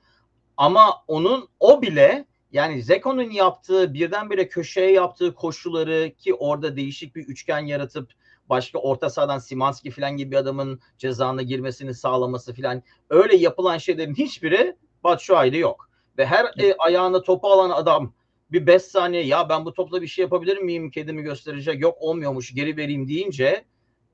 Ama 0.61 1.05
onun 1.09 1.49
o 1.61 1.83
bile 1.83 2.25
yani 2.53 2.83
Zeko'nun 2.83 3.31
yaptığı 3.31 3.95
birdenbire 3.95 4.49
köşeye 4.49 4.93
yaptığı 4.93 5.35
koşuları 5.35 6.13
ki 6.19 6.35
orada 6.35 6.77
değişik 6.77 7.17
bir 7.17 7.23
üçgen 7.23 7.59
yaratıp 7.59 8.11
başka 8.49 8.79
orta 8.79 9.11
sahadan 9.11 9.39
Simanski 9.39 9.91
falan 9.91 10.17
gibi 10.17 10.31
bir 10.31 10.37
adamın 10.37 10.81
cezana 10.99 11.43
girmesini 11.43 11.95
sağlaması 11.95 12.55
falan 12.55 12.83
öyle 13.11 13.37
yapılan 13.37 13.79
şeylerin 13.79 14.15
hiçbiri 14.15 14.77
Batshuayi'de 15.05 15.57
yok. 15.57 15.91
Ve 16.19 16.27
her 16.27 16.45
e, 16.45 16.75
ayağına 16.79 17.23
topu 17.23 17.49
alan 17.49 17.71
adam 17.71 18.13
bir 18.53 18.67
5 18.67 18.83
saniye 18.83 19.23
ya 19.23 19.49
ben 19.49 19.65
bu 19.65 19.73
topla 19.73 20.03
bir 20.03 20.07
şey 20.07 20.23
yapabilir 20.23 20.59
miyim 20.59 20.91
kedimi 20.91 21.23
gösterecek 21.23 21.81
yok 21.81 21.97
olmuyormuş 22.01 22.55
geri 22.55 22.77
vereyim 22.77 23.09
deyince 23.09 23.65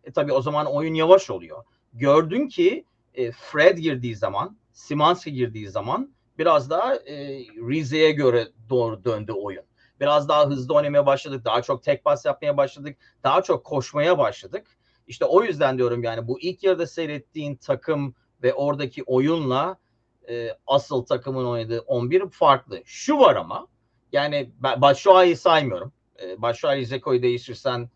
e, 0.04 0.10
tabii 0.12 0.32
o 0.32 0.42
zaman 0.42 0.66
oyun 0.66 0.94
yavaş 0.94 1.30
oluyor. 1.30 1.64
Gördün 1.92 2.48
ki 2.48 2.84
e, 3.14 3.32
Fred 3.32 3.78
girdiği 3.78 4.16
zaman 4.16 4.56
Simanski 4.72 5.32
girdiği 5.32 5.68
zaman 5.68 6.15
biraz 6.38 6.70
daha 6.70 6.94
e, 6.94 7.38
Rize'ye 7.68 8.12
göre 8.12 8.48
doğru 8.70 9.04
döndü 9.04 9.32
oyun. 9.32 9.64
Biraz 10.00 10.28
daha 10.28 10.46
hızlı 10.46 10.74
oynamaya 10.74 11.06
başladık. 11.06 11.44
Daha 11.44 11.62
çok 11.62 11.82
tek 11.82 12.04
pas 12.04 12.24
yapmaya 12.24 12.56
başladık. 12.56 12.96
Daha 13.24 13.42
çok 13.42 13.64
koşmaya 13.64 14.18
başladık. 14.18 14.66
İşte 15.06 15.24
o 15.24 15.42
yüzden 15.42 15.78
diyorum 15.78 16.02
yani 16.02 16.28
bu 16.28 16.40
ilk 16.40 16.62
yarıda 16.62 16.86
seyrettiğin 16.86 17.56
takım 17.56 18.14
ve 18.42 18.54
oradaki 18.54 19.02
oyunla 19.02 19.78
e, 20.28 20.50
asıl 20.66 21.04
takımın 21.04 21.46
oynadığı 21.46 21.80
11 21.80 22.30
farklı. 22.30 22.82
Şu 22.84 23.18
var 23.18 23.36
ama 23.36 23.66
yani 24.12 24.50
Batshuayi'yi 24.60 25.36
saymıyorum. 25.36 25.92
E, 26.22 26.42
Batshuayi 26.42 26.86
Zeko'yu 26.86 27.22
değiştirsen 27.22 27.90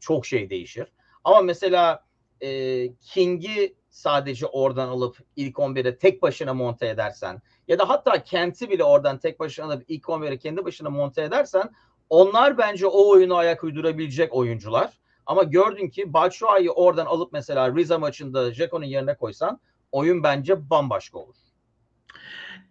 çok 0.00 0.26
şey 0.26 0.50
değişir. 0.50 0.92
Ama 1.24 1.40
mesela 1.40 2.04
e, 2.40 2.48
King'i 2.94 3.74
sadece 3.90 4.46
oradan 4.46 4.88
alıp 4.88 5.16
ilk 5.36 5.56
11'e 5.56 5.98
tek 5.98 6.22
başına 6.22 6.54
monte 6.54 6.88
edersen 6.88 7.42
ya 7.68 7.78
da 7.78 7.88
hatta 7.88 8.22
Kent'i 8.22 8.70
bile 8.70 8.84
oradan 8.84 9.18
tek 9.18 9.40
başına 9.40 9.66
alıp 9.66 9.84
ilk 9.88 10.04
11'e 10.04 10.38
kendi 10.38 10.64
başına 10.64 10.90
monte 10.90 11.22
edersen 11.22 11.70
onlar 12.10 12.58
bence 12.58 12.86
o 12.86 13.10
oyunu 13.10 13.36
ayak 13.36 13.64
uydurabilecek 13.64 14.34
oyuncular. 14.34 15.00
Ama 15.26 15.42
gördün 15.42 15.88
ki 15.88 16.12
Batshuayi'yi 16.12 16.70
oradan 16.70 17.06
alıp 17.06 17.32
mesela 17.32 17.76
Rize 17.76 17.96
maçında 17.96 18.52
Jeko'nun 18.52 18.84
yerine 18.84 19.16
koysan 19.16 19.60
oyun 19.92 20.22
bence 20.22 20.70
bambaşka 20.70 21.18
olur. 21.18 21.36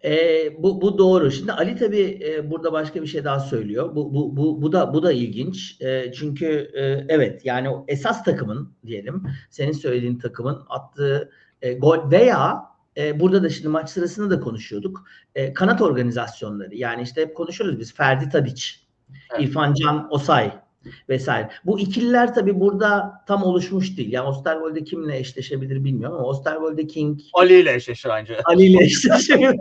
E, 0.03 0.63
bu, 0.63 0.81
bu 0.81 0.97
doğru. 0.97 1.31
Şimdi 1.31 1.51
Ali 1.51 1.75
tabii 1.75 2.19
e, 2.25 2.51
burada 2.51 2.71
başka 2.71 3.01
bir 3.01 3.07
şey 3.07 3.23
daha 3.23 3.39
söylüyor. 3.39 3.95
Bu, 3.95 4.13
bu, 4.13 4.37
bu, 4.37 4.61
bu 4.61 4.71
da 4.71 4.93
bu 4.93 5.03
da 5.03 5.11
ilginç. 5.11 5.81
E, 5.81 6.11
çünkü 6.11 6.71
e, 6.73 6.81
evet 7.09 7.45
yani 7.45 7.69
o 7.69 7.85
esas 7.87 8.23
takımın 8.23 8.73
diyelim 8.85 9.23
senin 9.49 9.71
söylediğin 9.71 10.19
takımın 10.19 10.65
attığı 10.69 11.31
e, 11.61 11.73
gol 11.73 12.11
veya 12.11 12.65
e, 12.97 13.19
burada 13.19 13.43
da 13.43 13.49
şimdi 13.49 13.67
maç 13.67 13.89
sırasında 13.89 14.37
da 14.37 14.39
konuşuyorduk. 14.39 15.05
E, 15.35 15.53
kanat 15.53 15.81
organizasyonları 15.81 16.75
yani 16.75 17.01
işte 17.01 17.21
hep 17.21 17.35
konuşuyoruz 17.35 17.79
biz 17.79 17.93
Ferdi 17.93 18.29
Tadiç, 18.29 18.89
Evet. 19.31 19.43
İrfan 19.43 19.73
Can 19.73 20.07
Osay 20.11 20.59
vesaire. 21.09 21.49
Bu 21.65 21.79
ikililer 21.79 22.33
tabii 22.33 22.59
burada 22.59 23.23
tam 23.27 23.43
oluşmuş 23.43 23.97
değil. 23.97 24.11
Yani 24.11 24.27
Osterwolde 24.27 24.83
kimle 24.83 25.17
eşleşebilir 25.17 25.83
bilmiyorum 25.83 26.17
ama 26.17 26.27
Osterwolde 26.27 26.87
King 26.87 27.19
Ali 27.33 27.59
ile 27.59 27.73
eşleşir 27.73 28.09
anca. 28.09 28.37
Ali 28.45 28.65
ile 28.65 28.83
eşleşebilir. 28.83 29.59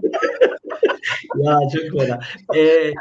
ya 1.37 1.59
çok 1.75 2.01
fena. 2.01 2.21
Ee, 2.57 2.93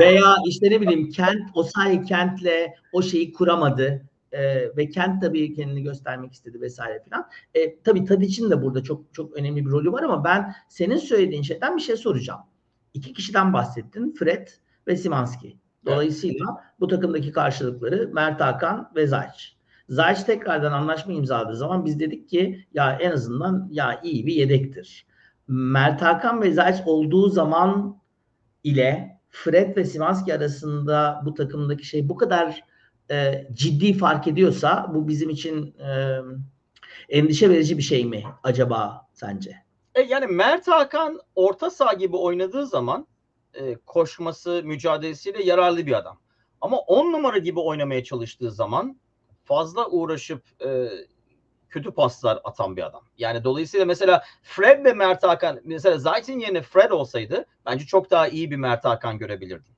veya 0.00 0.36
işte 0.48 0.70
ne 0.70 0.80
bileyim 0.80 1.10
Kent, 1.10 1.42
Osayi 1.54 2.02
Kent'le 2.02 2.72
o 2.92 3.02
şeyi 3.02 3.32
kuramadı. 3.32 4.06
Ee, 4.32 4.76
ve 4.76 4.88
Kent 4.88 5.22
tabii 5.22 5.54
kendini 5.54 5.82
göstermek 5.82 6.32
istedi 6.32 6.60
vesaire 6.60 7.02
filan. 7.04 7.28
Ee, 7.54 7.82
tabii 7.82 8.04
Tadic'in 8.04 8.50
de 8.50 8.62
burada 8.62 8.82
çok 8.82 9.14
çok 9.14 9.36
önemli 9.36 9.66
bir 9.66 9.70
rolü 9.70 9.92
var 9.92 10.02
ama 10.02 10.24
ben 10.24 10.54
senin 10.68 10.96
söylediğin 10.96 11.42
şeyden 11.42 11.76
bir 11.76 11.82
şey 11.82 11.96
soracağım. 11.96 12.40
İki 12.94 13.12
kişiden 13.12 13.52
bahsettin. 13.52 14.14
Fred 14.18 14.48
ve 14.86 14.96
Simanski. 14.96 15.56
Dolayısıyla 15.86 16.46
bu 16.80 16.88
takımdaki 16.88 17.32
karşılıkları 17.32 18.10
Mert 18.12 18.40
Hakan 18.40 18.90
ve 18.96 19.06
Zayç. 19.06 19.56
Zayç 19.88 20.22
tekrardan 20.22 20.72
anlaşma 20.72 21.12
imzaladığı 21.12 21.56
zaman 21.56 21.84
biz 21.84 22.00
dedik 22.00 22.28
ki 22.28 22.66
ya 22.74 22.98
en 23.00 23.10
azından 23.10 23.68
ya 23.70 24.00
iyi 24.02 24.26
bir 24.26 24.34
yedektir. 24.34 25.06
Mert 25.48 26.02
Hakan 26.02 26.42
ve 26.42 26.52
Zayç 26.52 26.76
olduğu 26.86 27.28
zaman 27.28 27.98
ile 28.64 29.20
Fred 29.30 29.76
ve 29.76 29.84
Simanski 29.84 30.34
arasında 30.34 31.22
bu 31.24 31.34
takımdaki 31.34 31.86
şey 31.86 32.08
bu 32.08 32.16
kadar 32.16 32.64
e, 33.10 33.48
ciddi 33.52 33.92
fark 33.92 34.28
ediyorsa 34.28 34.90
bu 34.94 35.08
bizim 35.08 35.30
için 35.30 35.74
e, 35.78 36.18
endişe 37.08 37.50
verici 37.50 37.78
bir 37.78 37.82
şey 37.82 38.04
mi 38.04 38.22
acaba 38.42 39.08
sence? 39.12 39.56
E, 39.94 40.02
yani 40.02 40.26
Mert 40.26 40.68
Hakan 40.68 41.20
orta 41.34 41.70
saha 41.70 41.92
gibi 41.92 42.16
oynadığı 42.16 42.66
zaman 42.66 43.06
e, 43.54 43.74
koşması, 43.74 44.62
mücadelesiyle 44.64 45.42
yararlı 45.42 45.86
bir 45.86 45.92
adam. 45.92 46.18
Ama 46.60 46.78
10 46.78 47.12
numara 47.12 47.38
gibi 47.38 47.60
oynamaya 47.60 48.04
çalıştığı 48.04 48.50
zaman 48.50 48.98
fazla 49.44 49.88
uğraşıp 49.88 50.42
e, 50.64 50.88
kötü 51.68 51.90
paslar 51.90 52.40
atan 52.44 52.76
bir 52.76 52.86
adam. 52.86 53.02
Yani 53.18 53.44
dolayısıyla 53.44 53.86
mesela 53.86 54.22
Fred 54.42 54.84
ve 54.84 54.92
Mert 54.92 55.22
Hakan 55.22 55.60
mesela 55.64 55.98
Zayt'in 55.98 56.38
yerine 56.38 56.62
Fred 56.62 56.90
olsaydı 56.90 57.46
bence 57.66 57.86
çok 57.86 58.10
daha 58.10 58.28
iyi 58.28 58.50
bir 58.50 58.56
Mert 58.56 58.84
Hakan 58.84 59.18
görebilirdim. 59.18 59.74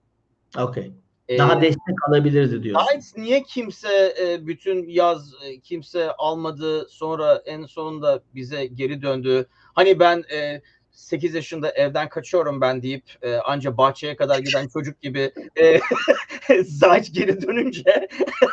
Okey. 0.59 0.93
E, 1.29 1.39
Daha 1.39 1.61
destek 1.61 2.09
alabilirdi 2.09 2.63
diyorsun. 2.63 2.87
Zayt 2.87 3.05
niye 3.17 3.43
kimse 3.43 4.15
e, 4.21 4.47
bütün 4.47 4.89
yaz 4.89 5.35
e, 5.45 5.61
kimse 5.61 6.13
almadı 6.13 6.89
sonra 6.89 7.43
en 7.47 7.67
sonunda 7.67 8.23
bize 8.35 8.67
geri 8.67 9.03
döndü. 9.03 9.47
Hani 9.75 9.99
ben 9.99 10.25
e, 10.33 10.63
8 10.97 11.35
yaşında 11.35 11.71
evden 11.71 12.09
kaçıyorum 12.09 12.61
ben 12.61 12.83
deyip 12.83 13.05
e, 13.23 13.37
anca 13.37 13.77
bahçeye 13.77 14.17
kadar 14.17 14.39
giden 14.39 14.69
çocuk 14.69 15.01
gibi 15.01 15.33
e, 15.61 15.81
Zayt 16.65 17.15
geri 17.15 17.43
dönünce 17.43 18.09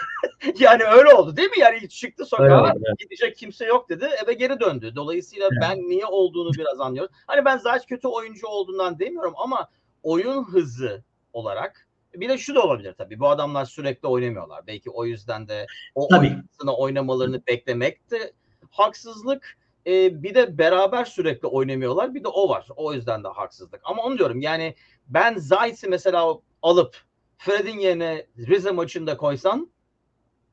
yani 0.60 0.84
öyle 0.84 1.14
oldu 1.14 1.38
değil 1.38 1.50
mi? 1.50 1.60
Yani 1.60 1.78
ilk 1.82 1.92
çıktı 1.92 2.24
Öyle 2.24 2.30
sokağa 2.30 2.74
evet. 2.76 3.00
gidecek 3.00 3.38
kimse 3.38 3.66
yok 3.66 3.90
dedi 3.90 4.10
eve 4.24 4.34
geri 4.34 4.60
döndü. 4.60 4.92
Dolayısıyla 4.96 5.50
Evet. 5.52 5.62
ben 5.62 5.78
niye 5.78 6.06
olduğunu 6.06 6.54
biraz 6.54 6.80
anlıyorum. 6.80 7.12
Hani 7.28 7.46
ben 7.46 7.58
Zayt 7.58 7.86
kötü 7.86 8.08
oyuncu 8.08 8.48
olduğundan 8.48 9.00
demiyorum 9.00 9.34
ama 9.38 9.70
oyun 10.04 10.44
hızı 10.44 11.04
olarak 11.34 11.88
bir 12.16 12.30
de 12.30 12.38
şu 12.38 12.56
da 12.56 12.62
olabilir 12.62 12.94
tabii. 12.94 13.20
Bu 13.20 13.30
adamlar 13.30 13.66
sürekli 13.66 14.08
oynamıyorlar. 14.08 14.68
Belki 14.68 14.90
o 14.90 15.06
yüzden 15.06 15.48
de 15.48 15.66
o 15.96 16.08
Tabii. 16.08 16.38
oynamalarını 16.78 17.48
beklemek 17.48 18.12
de 18.12 18.34
haksızlık. 18.72 19.58
Ee, 19.88 20.24
bir 20.24 20.36
de 20.36 20.58
beraber 20.58 21.06
sürekli 21.06 21.48
oynamıyorlar. 21.48 22.16
Bir 22.16 22.24
de 22.24 22.28
o 22.28 22.50
var. 22.50 22.68
O 22.76 22.94
yüzden 22.94 23.24
de 23.24 23.28
haksızlık. 23.28 23.82
Ama 23.84 24.04
onu 24.04 24.18
diyorum 24.18 24.42
yani 24.42 24.76
ben 25.08 25.38
Zayt'i 25.38 25.88
mesela 25.88 26.40
alıp 26.62 26.98
Fred'in 27.38 27.80
yerine 27.80 28.28
Rize 28.38 28.72
maçında 28.72 29.18
koysan 29.18 29.72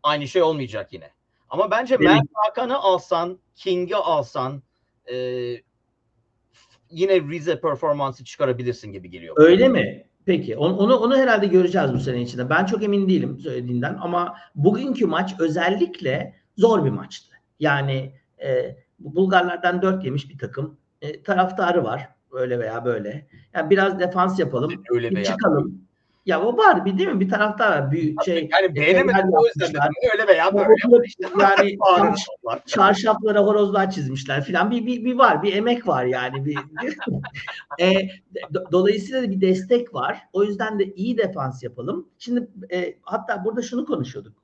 aynı 0.03 0.29
şey 0.29 0.43
olmayacak 0.43 0.93
yine. 0.93 1.11
Ama 1.51 1.71
bence 1.71 1.95
Tabii. 1.95 2.05
Mert 2.05 2.27
Hakan'ı 2.35 2.79
alsan, 2.79 3.39
King'i 3.57 3.97
alsan 3.97 4.63
e, 5.13 5.17
yine 6.91 7.21
Rize 7.21 7.61
performansı 7.61 8.25
çıkarabilirsin 8.25 8.93
gibi 8.93 9.11
geliyor. 9.11 9.35
Öyle 9.39 9.69
mi? 9.69 10.07
Peki. 10.27 10.57
Onu, 10.57 10.77
onu, 10.77 10.97
onu 10.97 11.17
herhalde 11.17 11.47
göreceğiz 11.47 11.95
bu 11.95 11.99
sene 11.99 12.23
içinde. 12.23 12.51
Ben 12.51 12.67
çok 12.67 12.83
emin 12.83 13.09
değilim 13.09 13.39
söylediğinden 13.39 13.99
ama 14.01 14.37
bugünkü 14.55 15.07
maç 15.07 15.35
özellikle 15.39 16.35
zor 16.57 16.85
bir 16.85 16.91
maçtı. 16.91 17.35
Yani 17.61 18.13
e, 18.43 18.77
Bulgarlardan 19.01 19.83
4 19.83 20.05
yemiş 20.05 20.31
bir 20.31 20.39
takım. 20.39 20.77
E, 21.03 21.23
taraftarı 21.23 21.85
var. 21.85 22.09
Öyle 22.33 22.59
veya 22.59 22.85
böyle. 22.85 23.27
Yani 23.55 23.71
biraz 23.71 23.99
defans 23.99 24.39
yapalım. 24.39 24.83
Öyle 24.91 25.11
veya 25.11 25.25
çıkalım. 25.25 25.81
Ya 26.27 26.41
o 26.43 26.57
var 26.57 26.85
bir 26.85 26.99
değil 26.99 27.09
mi? 27.09 27.21
Bir 27.21 27.29
taraftar 27.29 27.71
var. 27.71 27.91
Büyük 27.91 28.25
şey. 28.25 28.49
yani 28.53 28.75
beğenemedim 28.75 29.21
evler 29.21 29.39
o 29.39 29.47
yüzden 29.47 29.69
dedim. 29.69 29.93
Öyle 30.13 30.27
veya 30.27 30.55
böyle. 30.55 30.69
Böyle 30.69 31.07
yani 31.41 31.77
çarşaflara 32.67 33.41
horozlar 33.41 33.91
çizmişler 33.91 34.45
filan 34.45 34.71
bir, 34.71 34.87
bir, 34.87 35.05
bir 35.05 35.15
var 35.19 35.43
bir 35.43 35.55
emek 35.57 35.89
var 35.89 36.05
yani 36.05 36.45
bir, 36.45 36.57
bir- 36.57 36.97
E, 37.81 37.93
do- 38.53 38.73
dolayısıyla 38.73 39.23
da 39.23 39.31
bir 39.31 39.41
destek 39.41 39.95
var 39.95 40.23
o 40.33 40.45
yüzden 40.45 40.79
de 40.79 40.85
iyi 40.85 41.19
defans 41.19 41.63
yapalım 41.63 42.09
şimdi 42.19 42.49
e, 42.73 42.95
hatta 43.03 43.45
burada 43.45 43.63
şunu 43.63 43.87
konuşuyorduk 43.87 44.43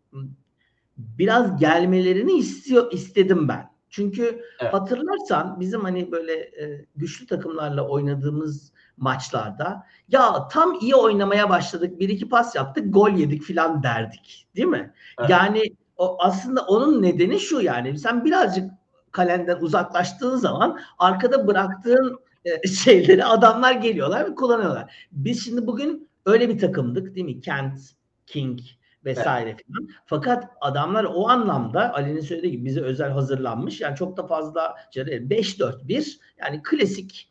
biraz 0.96 1.60
gelmelerini 1.60 2.32
istiyor 2.32 2.92
istedim 2.92 3.48
ben 3.48 3.70
çünkü 3.96 4.42
Evet. 4.60 4.74
hatırlarsan 4.74 5.60
bizim 5.60 5.80
hani 5.80 6.12
böyle 6.12 6.32
e, 6.32 6.86
güçlü 6.96 7.26
takımlarla 7.26 7.88
oynadığımız 7.88 8.72
maçlarda 8.96 9.86
ya 10.08 10.48
tam 10.48 10.78
iyi 10.80 10.94
oynamaya 10.94 11.50
başladık 11.50 12.00
bir 12.00 12.08
iki 12.08 12.28
pas 12.28 12.54
yaptık 12.54 12.94
gol 12.94 13.10
yedik 13.10 13.42
filan 13.42 13.82
derdik 13.82 14.48
değil 14.56 14.68
mi? 14.68 14.94
Evet. 15.18 15.30
Yani 15.30 15.62
o 15.96 16.16
aslında 16.20 16.60
onun 16.60 17.02
nedeni 17.02 17.40
şu 17.40 17.60
yani 17.60 17.98
sen 17.98 18.24
birazcık 18.24 18.70
kalenden 19.12 19.60
uzaklaştığın 19.60 20.36
zaman 20.36 20.78
arkada 20.98 21.46
bıraktığın 21.46 22.18
e, 22.44 22.68
şeyleri 22.84 23.24
adamlar 23.24 23.72
geliyorlar 23.72 24.30
ve 24.30 24.34
kullanıyorlar. 24.34 25.08
Biz 25.12 25.44
şimdi 25.44 25.66
bugün 25.66 26.06
Öyle 26.26 26.48
bir 26.48 26.58
takımdık 26.58 27.14
değil 27.14 27.26
mi? 27.26 27.40
Kent, 27.40 27.78
King 28.26 28.60
vesaire 29.06 29.56
filan. 29.56 29.88
Fakat 30.06 30.50
adamlar 30.60 31.04
o 31.04 31.28
anlamda 31.28 31.94
Ali'nin 31.94 32.20
söylediği 32.20 32.52
gibi 32.52 32.64
bize 32.64 32.80
özel 32.80 33.10
hazırlanmış. 33.10 33.80
Yani 33.80 33.96
çok 33.96 34.16
da 34.16 34.26
fazla 34.26 34.76
5-4-1 34.94 36.18
yani 36.40 36.62
klasik 36.62 37.30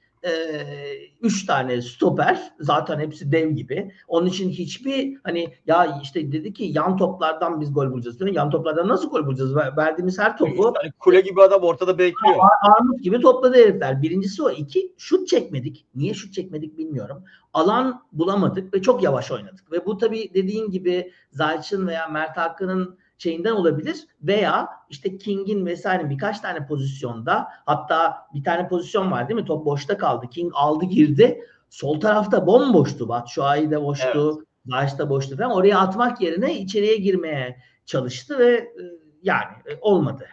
3 1.21 1.43
e, 1.43 1.47
tane 1.47 1.81
stoper 1.81 2.53
zaten 2.59 2.99
hepsi 2.99 3.31
dev 3.31 3.51
gibi. 3.51 3.91
Onun 4.07 4.27
için 4.27 4.49
hiçbir 4.49 5.17
hani 5.23 5.53
ya 5.67 5.99
işte 6.03 6.31
dedi 6.31 6.53
ki 6.53 6.63
yan 6.63 6.97
toplardan 6.97 7.61
biz 7.61 7.73
gol 7.73 7.91
bulacağız. 7.91 8.19
Diyor. 8.19 8.31
Yan 8.31 8.49
toplardan 8.49 8.87
nasıl 8.87 9.09
gol 9.09 9.25
bulacağız? 9.25 9.55
Verdiğimiz 9.55 10.19
her 10.19 10.37
topu 10.37 10.73
yani 10.81 10.91
kule 10.99 11.21
gibi 11.21 11.41
adam 11.41 11.63
ortada 11.63 11.97
bekliyor. 11.97 12.35
Armut 12.61 13.03
gibi 13.03 13.19
topladı 13.19 13.55
herifler. 13.55 14.01
Birincisi 14.01 14.43
o. 14.43 14.49
iki 14.49 14.93
şut 14.97 15.27
çekmedik. 15.27 15.85
Niye 15.95 16.13
şut 16.13 16.33
çekmedik 16.33 16.77
bilmiyorum. 16.77 17.23
Alan 17.53 18.01
bulamadık 18.11 18.73
ve 18.73 18.81
çok 18.81 19.03
yavaş 19.03 19.31
oynadık. 19.31 19.71
Ve 19.71 19.85
bu 19.85 19.97
tabii 19.97 20.33
dediğin 20.33 20.71
gibi 20.71 21.11
Zayç'ın 21.31 21.87
veya 21.87 22.07
Mert 22.07 22.37
Hakkı'nın 22.37 22.97
şeyinden 23.17 23.51
olabilir 23.51 24.07
veya 24.21 24.69
işte 24.89 25.17
King'in 25.17 25.65
vesaire 25.65 26.09
birkaç 26.09 26.39
tane 26.39 26.67
pozisyonda 26.67 27.47
hatta 27.65 28.17
bir 28.33 28.43
tane 28.43 28.67
pozisyon 28.67 29.11
var 29.11 29.29
değil 29.29 29.39
mi? 29.39 29.45
Top 29.45 29.65
boşta 29.65 29.97
kaldı. 29.97 30.25
King 30.31 30.51
aldı 30.55 30.85
girdi. 30.85 31.41
Sol 31.69 31.99
tarafta 31.99 32.47
bomboştu. 32.47 33.09
Batshuayi 33.09 33.71
de 33.71 33.83
boştu. 33.83 34.33
Evet. 34.35 34.47
Zayç 34.65 34.97
da 34.97 35.09
boştu 35.09 35.37
falan. 35.37 35.51
Oraya 35.51 35.79
atmak 35.79 36.21
yerine 36.21 36.59
içeriye 36.59 36.97
girmeye 36.97 37.57
çalıştı 37.85 38.39
ve 38.39 38.53
e, 38.53 38.83
yani 39.23 39.51
e, 39.65 39.77
olmadı. 39.81 40.25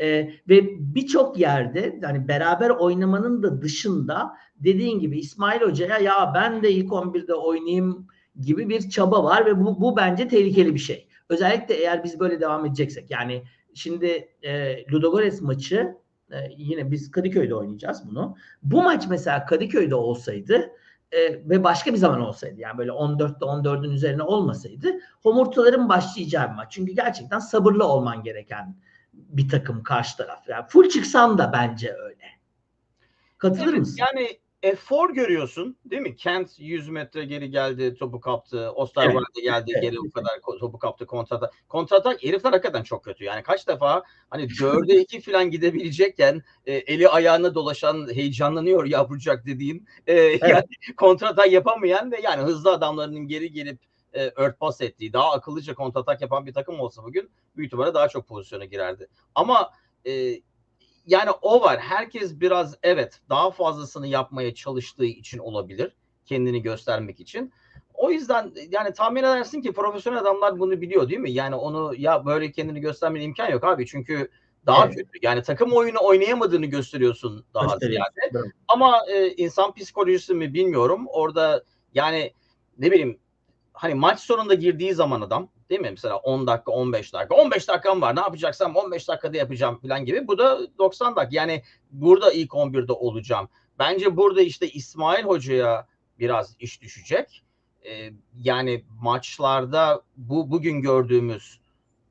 Ee, 0.00 0.30
ve 0.48 0.62
birçok 0.94 1.38
yerde 1.38 1.98
yani 2.02 2.28
beraber 2.28 2.70
oynamanın 2.70 3.42
da 3.42 3.62
dışında 3.62 4.36
dediğin 4.56 5.00
gibi 5.00 5.18
İsmail 5.18 5.60
Hoca'ya 5.60 5.98
ya 5.98 6.32
ben 6.34 6.62
de 6.62 6.72
ilk 6.72 6.92
11'de 6.92 7.34
oynayayım 7.34 8.06
gibi 8.40 8.68
bir 8.68 8.90
çaba 8.90 9.24
var 9.24 9.46
ve 9.46 9.60
bu, 9.64 9.80
bu 9.80 9.96
bence 9.96 10.28
tehlikeli 10.28 10.74
bir 10.74 10.80
şey. 10.80 11.08
Özellikle 11.30 11.74
eğer 11.74 12.04
biz 12.04 12.20
böyle 12.20 12.40
devam 12.40 12.66
edeceksek 12.66 13.10
yani 13.10 13.42
şimdi 13.74 14.28
e, 14.42 14.84
Ludogorets 14.92 15.40
maçı 15.40 15.96
e, 16.32 16.36
yine 16.56 16.90
biz 16.90 17.10
Kadıköy'de 17.10 17.54
oynayacağız 17.54 18.10
bunu. 18.10 18.36
Bu 18.62 18.82
maç 18.82 19.06
mesela 19.08 19.46
Kadıköy'de 19.46 19.94
olsaydı 19.94 20.70
e, 21.12 21.48
ve 21.48 21.64
başka 21.64 21.92
bir 21.92 21.98
zaman 21.98 22.20
olsaydı 22.20 22.60
yani 22.60 22.78
böyle 22.78 22.90
14'te 22.90 23.44
14'ün 23.44 23.90
üzerine 23.90 24.22
olmasaydı 24.22 25.00
homurtuların 25.22 25.88
başlayacağı 25.88 26.50
bir 26.50 26.54
maç. 26.54 26.72
Çünkü 26.72 26.92
gerçekten 26.92 27.38
sabırlı 27.38 27.84
olman 27.84 28.22
gereken 28.22 28.76
bir 29.12 29.48
takım 29.48 29.82
karşı 29.82 30.16
taraf. 30.16 30.48
Yani 30.48 30.64
full 30.68 30.88
çıksan 30.88 31.38
da 31.38 31.50
bence 31.52 31.94
öyle. 31.94 32.24
Katılır 33.38 33.68
evet, 33.68 33.78
mısın? 33.78 33.98
Yani 33.98 34.28
efor 34.62 35.14
görüyorsun 35.14 35.76
değil 35.84 36.02
mi? 36.02 36.16
Kent 36.16 36.50
100 36.58 36.88
metre 36.88 37.24
geri 37.24 37.50
geldi 37.50 37.94
topu 37.94 38.20
kaptı. 38.20 38.70
Osterwolde 38.70 39.24
evet. 39.36 39.44
geldi 39.44 39.72
evet. 39.74 39.82
geri 39.82 39.96
bu 39.96 40.10
kadar 40.10 40.58
topu 40.60 40.78
kaptı 40.78 41.06
kontrata. 41.06 41.50
Kontratak 41.68 42.24
herifler 42.24 42.50
hakikaten 42.50 42.82
çok 42.82 43.04
kötü. 43.04 43.24
Yani 43.24 43.42
kaç 43.42 43.68
defa 43.68 44.02
hani 44.30 44.48
dörde 44.60 45.00
iki 45.00 45.20
falan 45.20 45.50
gidebilecekken 45.50 46.42
e, 46.66 46.74
eli 46.74 47.08
ayağına 47.08 47.54
dolaşan 47.54 48.14
heyecanlanıyor 48.14 48.84
yavrucak 48.84 49.46
dediğim 49.46 49.86
e, 50.06 50.14
evet. 50.14 50.42
yani 50.42 50.64
kontratak 50.96 51.52
yapamayan 51.52 52.12
ve 52.12 52.20
yani 52.20 52.42
hızlı 52.42 52.72
adamlarının 52.72 53.28
geri 53.28 53.52
gelip 53.52 53.78
e, 54.12 54.32
örtbas 54.36 54.80
ettiği 54.80 55.12
daha 55.12 55.32
akıllıca 55.32 55.74
kontratak 55.74 56.20
yapan 56.22 56.46
bir 56.46 56.52
takım 56.52 56.80
olsa 56.80 57.04
bugün 57.04 57.30
büyük 57.56 57.68
ihtimalle 57.68 57.94
daha 57.94 58.08
çok 58.08 58.28
pozisyona 58.28 58.64
girerdi. 58.64 59.08
Ama 59.34 59.70
e, 60.06 60.40
yani 61.10 61.30
o 61.42 61.60
var. 61.60 61.80
Herkes 61.80 62.40
biraz 62.40 62.74
evet 62.82 63.20
daha 63.28 63.50
fazlasını 63.50 64.06
yapmaya 64.06 64.54
çalıştığı 64.54 65.04
için 65.04 65.38
olabilir. 65.38 65.96
Kendini 66.24 66.62
göstermek 66.62 67.20
için. 67.20 67.52
O 67.94 68.10
yüzden 68.10 68.52
yani 68.70 68.92
tahmin 68.92 69.20
edersin 69.20 69.60
ki 69.60 69.72
profesyonel 69.72 70.20
adamlar 70.20 70.58
bunu 70.58 70.80
biliyor 70.80 71.08
değil 71.08 71.20
mi? 71.20 71.30
Yani 71.30 71.54
onu 71.54 71.94
ya 71.96 72.26
böyle 72.26 72.52
kendini 72.52 72.80
göstermeye 72.80 73.24
imkan 73.24 73.50
yok 73.50 73.64
abi. 73.64 73.86
Çünkü 73.86 74.30
daha 74.66 74.86
evet. 74.86 74.96
kötü. 74.96 75.18
Yani 75.22 75.42
takım 75.42 75.72
oyunu 75.72 75.98
oynayamadığını 76.02 76.66
gösteriyorsun 76.66 77.44
daha 77.54 77.78
ziyade. 77.78 78.20
Evet. 78.34 78.44
Ama 78.68 78.98
e, 79.08 79.28
insan 79.28 79.74
psikolojisi 79.74 80.34
mi 80.34 80.54
bilmiyorum. 80.54 81.06
Orada 81.08 81.64
yani 81.94 82.32
ne 82.78 82.90
bileyim 82.90 83.18
hani 83.80 83.94
maç 83.94 84.20
sonunda 84.20 84.54
girdiği 84.54 84.94
zaman 84.94 85.20
adam 85.20 85.48
Değil 85.70 85.80
mi? 85.80 85.90
Mesela 85.90 86.16
10 86.16 86.46
dakika, 86.46 86.72
15 86.72 87.12
dakika. 87.12 87.34
15 87.34 87.68
dakikam 87.68 88.00
var. 88.00 88.16
Ne 88.16 88.20
yapacaksam 88.20 88.76
15 88.76 89.08
dakikada 89.08 89.36
yapacağım 89.36 89.78
falan 89.78 90.04
gibi. 90.04 90.28
Bu 90.28 90.38
da 90.38 90.58
90 90.78 91.16
dakika. 91.16 91.40
Yani 91.40 91.62
burada 91.90 92.32
ilk 92.32 92.50
11'de 92.50 92.92
olacağım. 92.92 93.48
Bence 93.78 94.16
burada 94.16 94.42
işte 94.42 94.68
İsmail 94.68 95.24
Hoca'ya 95.24 95.86
biraz 96.18 96.56
iş 96.60 96.82
düşecek. 96.82 97.42
Ee, 97.84 98.10
yani 98.42 98.84
maçlarda 99.00 100.02
bu 100.16 100.50
bugün 100.50 100.80
gördüğümüz 100.80 101.60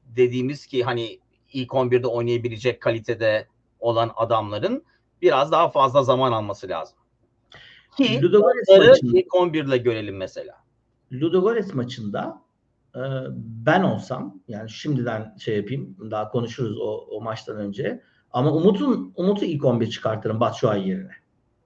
dediğimiz 0.05 0.65
ki 0.65 0.83
hani 0.83 1.19
ilk 1.53 1.69
11'de 1.69 2.07
oynayabilecek 2.07 2.81
kalitede 2.81 3.47
olan 3.79 4.11
adamların 4.15 4.83
biraz 5.21 5.51
daha 5.51 5.69
fazla 5.69 6.03
zaman 6.03 6.31
alması 6.31 6.69
lazım. 6.69 6.97
Ki 7.97 8.21
Ludogorets 8.21 8.99
ilk 9.03 9.35
11 9.35 9.65
ile 9.65 9.77
görelim 9.77 10.17
mesela. 10.17 10.68
Ludogorets 11.11 11.73
maçında 11.73 12.41
ee, 12.95 12.99
ben 13.37 13.83
olsam 13.83 14.39
yani 14.47 14.69
şimdiden 14.69 15.35
şey 15.39 15.57
yapayım 15.57 16.11
daha 16.11 16.29
konuşuruz 16.29 16.77
o, 16.77 17.07
o 17.11 17.21
maçtan 17.21 17.57
önce 17.57 18.03
ama 18.31 18.51
Umut'un 18.51 19.13
Umut'u 19.15 19.45
ilk 19.45 19.65
11 19.65 19.89
çıkartırım 19.89 20.39
Batshuayi 20.39 20.89
yerine. 20.89 21.11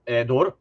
E, 0.08 0.28
doğru. 0.28 0.58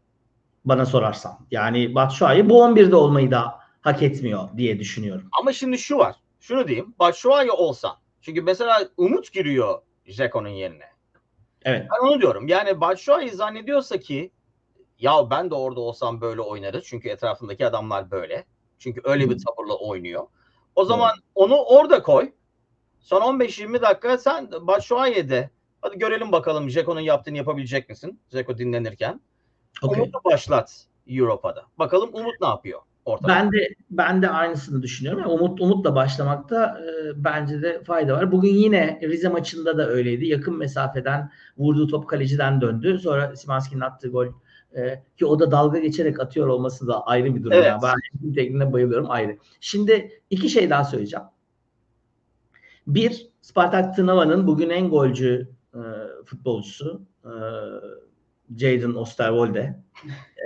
Bana 0.65 0.87
sorarsan. 0.87 1.39
Yani 1.51 1.95
Batshuayi 1.95 2.49
bu 2.49 2.63
11'de 2.63 2.97
olmayı 2.97 3.31
da 3.31 3.59
hak 3.81 4.03
etmiyor 4.03 4.49
diye 4.57 4.79
düşünüyorum. 4.79 5.29
Ama 5.41 5.53
şimdi 5.53 5.79
şu 5.79 5.99
var. 5.99 6.17
Şunu 6.41 6.69
diyeyim. 6.69 6.95
Batshuayi 6.99 7.51
olsa. 7.51 7.97
Çünkü 8.21 8.43
mesela 8.43 8.89
Umut 8.97 9.33
giriyor 9.33 9.83
Jeko'nun 10.07 10.49
yerine. 10.49 10.85
Evet. 11.65 11.87
Ben 11.93 12.07
onu 12.07 12.21
diyorum. 12.21 12.49
Yani 12.49 12.81
Batshuayi 12.81 13.31
zannediyorsa 13.31 14.01
ki 14.01 14.31
ya 14.99 15.31
ben 15.31 15.51
de 15.51 15.55
orada 15.55 15.81
olsam 15.81 16.21
böyle 16.21 16.41
oynarız. 16.41 16.85
Çünkü 16.87 17.09
etrafındaki 17.09 17.67
adamlar 17.67 18.11
böyle. 18.11 18.45
Çünkü 18.83 19.01
öyle 19.05 19.31
bir 19.31 19.39
tavırla 19.39 19.75
oynuyor. 19.75 20.27
O 20.75 20.85
zaman 20.85 21.11
evet. 21.15 21.25
onu 21.35 21.57
orada 21.57 22.03
koy. 22.03 22.33
Son 23.01 23.21
15-20 23.21 23.83
dakika 23.83 24.19
sen 24.19 24.51
Batshuayi'de 24.61 25.51
hadi 25.81 25.99
görelim 25.99 26.33
bakalım 26.33 26.71
Jeko'nun 26.71 27.01
yaptığını 27.01 27.37
yapabilecek 27.37 27.89
misin? 27.89 28.21
Jeko 28.33 28.59
dinlenirken. 28.59 29.21
Okay. 29.83 30.01
Umut'u 30.01 30.21
başlat 30.25 30.87
Europa'da. 31.07 31.67
Bakalım 31.79 32.11
Umut 32.13 32.41
ne 32.41 32.47
yapıyor? 32.47 32.81
Ortada. 33.05 33.29
Ben 33.29 33.53
de 33.53 33.69
ben 33.91 34.23
de 34.23 34.29
aynısını 34.29 34.83
düşünüyorum. 34.83 35.21
Yani 35.21 35.33
Umut 35.33 35.61
Umut'la 35.61 35.95
başlamakta 35.95 36.81
e, 36.81 37.25
bence 37.25 37.63
de 37.63 37.85
fayda 37.85 38.17
var. 38.17 38.33
Bugün 38.33 38.55
yine 38.55 39.01
Rize 39.03 39.29
maçında 39.29 39.79
da 39.79 39.89
öyleydi. 39.89 40.27
Yakın 40.27 40.59
mesafeden 40.59 41.31
vurduğu 41.59 41.87
top 41.87 42.09
kaleciden 42.09 42.61
döndü. 42.61 42.99
Sonra 42.99 43.37
Simanski'nin 43.37 43.81
attığı 43.81 44.09
gol 44.09 44.27
e, 44.77 45.03
ki 45.19 45.27
o 45.27 45.39
da 45.39 45.51
dalga 45.51 45.79
geçerek 45.79 46.21
atıyor 46.21 46.47
olması 46.47 46.87
da 46.87 47.07
ayrı 47.07 47.35
bir 47.35 47.43
durum. 47.43 47.53
Evet. 47.53 47.67
Yani 47.67 47.83
ben 47.83 48.33
tekniğine 48.35 48.73
bayılıyorum 48.73 49.11
ayrı. 49.11 49.39
Şimdi 49.61 50.21
iki 50.31 50.49
şey 50.49 50.71
daha 50.71 50.85
söyleyeceğim. 50.85 51.27
Bir, 52.87 53.29
Spartak 53.43 53.97
Tınava'nın 53.97 54.47
bugün 54.47 54.71
en 54.71 54.91
golcü 54.91 55.49
e, 55.75 55.81
futbolcusu 56.25 57.03
e, 57.25 57.33
Jadon 58.57 58.95
Osterwolde. 58.95 59.83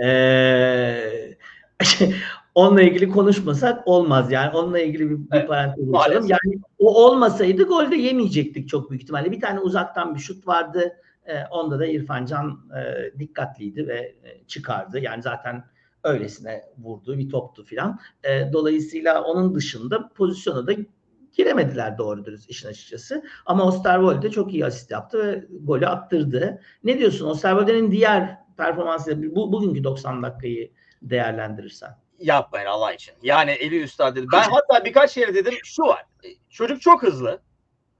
E, 0.04 1.38
onunla 2.54 2.82
ilgili 2.82 3.08
konuşmasak 3.08 3.88
olmaz 3.88 4.32
yani. 4.32 4.56
Onunla 4.56 4.78
ilgili 4.78 5.10
bir, 5.10 5.18
bir 5.18 5.26
evet, 5.32 5.48
parantez 5.48 5.94
açalım. 5.94 6.26
Yani 6.28 6.60
o 6.78 7.04
olmasaydı 7.04 7.62
golde 7.62 7.96
yemeyecektik 7.96 8.68
çok 8.68 8.90
büyük 8.90 9.02
ihtimalle. 9.02 9.32
Bir 9.32 9.40
tane 9.40 9.60
uzaktan 9.60 10.14
bir 10.14 10.20
şut 10.20 10.46
vardı 10.46 10.96
e, 11.26 11.46
onda 11.50 11.78
da 11.78 11.86
İrfan 11.86 12.26
Can 12.26 12.60
e, 12.78 13.12
dikkatliydi 13.18 13.88
ve 13.88 14.14
e, 14.24 14.46
çıkardı. 14.46 14.98
Yani 14.98 15.22
zaten 15.22 15.64
öylesine 16.04 16.62
vurdu 16.78 17.18
bir 17.18 17.30
toptu 17.30 17.64
filan. 17.64 17.98
E, 18.24 18.52
dolayısıyla 18.52 19.22
onun 19.22 19.54
dışında 19.54 20.08
pozisyona 20.08 20.66
da 20.66 20.72
giremediler 21.36 21.98
doğru 21.98 22.24
dürüst 22.24 22.50
işin 22.50 22.68
açıkçası. 22.68 23.24
Ama 23.46 23.64
Osterwolde 23.64 24.30
çok 24.30 24.54
iyi 24.54 24.66
asist 24.66 24.90
yaptı 24.90 25.18
ve 25.18 25.46
golü 25.60 25.86
attırdı. 25.86 26.60
Ne 26.84 26.98
diyorsun 26.98 27.26
Osterwolde'nin 27.26 27.90
diğer 27.90 28.38
performansıyla 28.56 29.34
bu, 29.36 29.52
bugünkü 29.52 29.84
90 29.84 30.22
dakikayı 30.22 30.70
değerlendirirsen? 31.02 31.90
Yapmayın 32.18 32.66
Allah 32.66 32.92
için. 32.92 33.14
Yani 33.22 33.50
eli 33.50 33.82
üstad 33.82 34.16
dedi. 34.16 34.26
Ben 34.32 34.50
hatta 34.50 34.84
birkaç 34.84 35.16
yere 35.16 35.34
dedim 35.34 35.54
şu 35.64 35.82
var. 35.82 36.06
Çocuk 36.50 36.80
çok 36.80 37.02
hızlı. 37.02 37.42